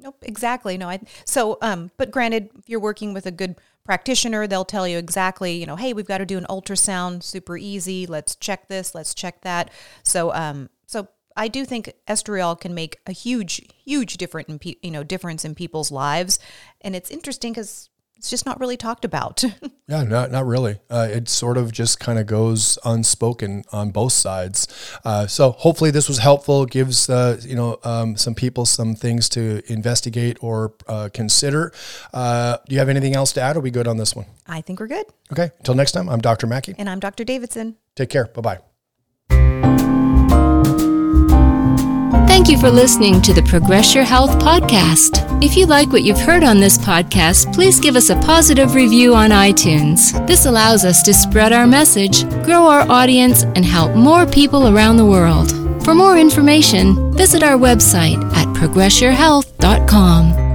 Nope, 0.00 0.22
exactly. 0.22 0.78
No, 0.78 0.88
I 0.88 1.00
so 1.24 1.58
um, 1.60 1.90
but 1.96 2.12
granted, 2.12 2.50
if 2.56 2.68
you're 2.68 2.78
working 2.78 3.12
with 3.12 3.26
a 3.26 3.32
good 3.32 3.56
practitioner, 3.84 4.46
they'll 4.46 4.64
tell 4.64 4.86
you 4.86 4.96
exactly, 4.96 5.54
you 5.54 5.66
know, 5.66 5.74
hey, 5.74 5.92
we've 5.92 6.06
got 6.06 6.18
to 6.18 6.26
do 6.26 6.38
an 6.38 6.46
ultrasound, 6.48 7.22
super 7.22 7.56
easy. 7.56 8.06
Let's 8.06 8.36
check 8.36 8.68
this, 8.68 8.94
let's 8.94 9.12
check 9.12 9.40
that. 9.42 9.70
So 10.04 10.32
um, 10.34 10.70
I 11.38 11.46
do 11.46 11.64
think 11.64 11.92
estriol 12.08 12.60
can 12.60 12.74
make 12.74 12.98
a 13.06 13.12
huge, 13.12 13.62
huge 13.84 14.16
different 14.16 14.48
in 14.48 14.58
pe- 14.58 14.74
you 14.82 14.90
know 14.90 15.04
difference 15.04 15.44
in 15.44 15.54
people's 15.54 15.90
lives, 15.90 16.40
and 16.80 16.96
it's 16.96 17.10
interesting 17.10 17.52
because 17.52 17.88
it's 18.16 18.28
just 18.28 18.44
not 18.44 18.58
really 18.58 18.76
talked 18.76 19.04
about. 19.04 19.44
yeah, 19.86 20.02
not 20.02 20.32
not 20.32 20.44
really. 20.44 20.80
Uh, 20.90 21.06
it 21.08 21.28
sort 21.28 21.56
of 21.56 21.70
just 21.70 22.00
kind 22.00 22.18
of 22.18 22.26
goes 22.26 22.76
unspoken 22.84 23.62
on 23.70 23.90
both 23.90 24.12
sides. 24.12 24.66
Uh, 25.04 25.28
so 25.28 25.52
hopefully 25.52 25.92
this 25.92 26.08
was 26.08 26.18
helpful. 26.18 26.66
Gives 26.66 27.08
uh, 27.08 27.40
you 27.42 27.54
know 27.54 27.78
um, 27.84 28.16
some 28.16 28.34
people 28.34 28.66
some 28.66 28.96
things 28.96 29.28
to 29.30 29.62
investigate 29.72 30.38
or 30.40 30.74
uh, 30.88 31.08
consider. 31.14 31.72
Uh, 32.12 32.58
do 32.68 32.74
you 32.74 32.80
have 32.80 32.88
anything 32.88 33.14
else 33.14 33.32
to 33.34 33.40
add? 33.40 33.54
Or 33.54 33.60
are 33.60 33.62
we 33.62 33.70
good 33.70 33.86
on 33.86 33.96
this 33.96 34.16
one? 34.16 34.26
I 34.48 34.60
think 34.60 34.80
we're 34.80 34.88
good. 34.88 35.06
Okay. 35.32 35.52
Until 35.58 35.74
next 35.74 35.92
time, 35.92 36.08
I'm 36.08 36.20
Dr. 36.20 36.48
Mackey, 36.48 36.74
and 36.76 36.90
I'm 36.90 36.98
Dr. 36.98 37.22
Davidson. 37.22 37.76
Take 37.94 38.10
care. 38.10 38.24
Bye 38.26 38.58
bye. 39.30 39.57
Thank 42.38 42.50
you 42.50 42.58
for 42.60 42.70
listening 42.70 43.20
to 43.22 43.32
the 43.32 43.42
Progress 43.42 43.96
Your 43.96 44.04
Health 44.04 44.30
podcast. 44.38 45.42
If 45.44 45.56
you 45.56 45.66
like 45.66 45.90
what 45.90 46.04
you've 46.04 46.20
heard 46.20 46.44
on 46.44 46.60
this 46.60 46.78
podcast, 46.78 47.52
please 47.52 47.80
give 47.80 47.96
us 47.96 48.10
a 48.10 48.20
positive 48.20 48.76
review 48.76 49.12
on 49.12 49.30
iTunes. 49.30 50.24
This 50.28 50.46
allows 50.46 50.84
us 50.84 51.02
to 51.02 51.12
spread 51.12 51.52
our 51.52 51.66
message, 51.66 52.22
grow 52.44 52.68
our 52.68 52.88
audience, 52.88 53.42
and 53.42 53.64
help 53.64 53.96
more 53.96 54.24
people 54.24 54.68
around 54.68 54.98
the 54.98 55.04
world. 55.04 55.50
For 55.84 55.96
more 55.96 56.16
information, 56.16 57.12
visit 57.12 57.42
our 57.42 57.58
website 57.58 58.22
at 58.34 58.46
progressyourhealth.com. 58.54 60.47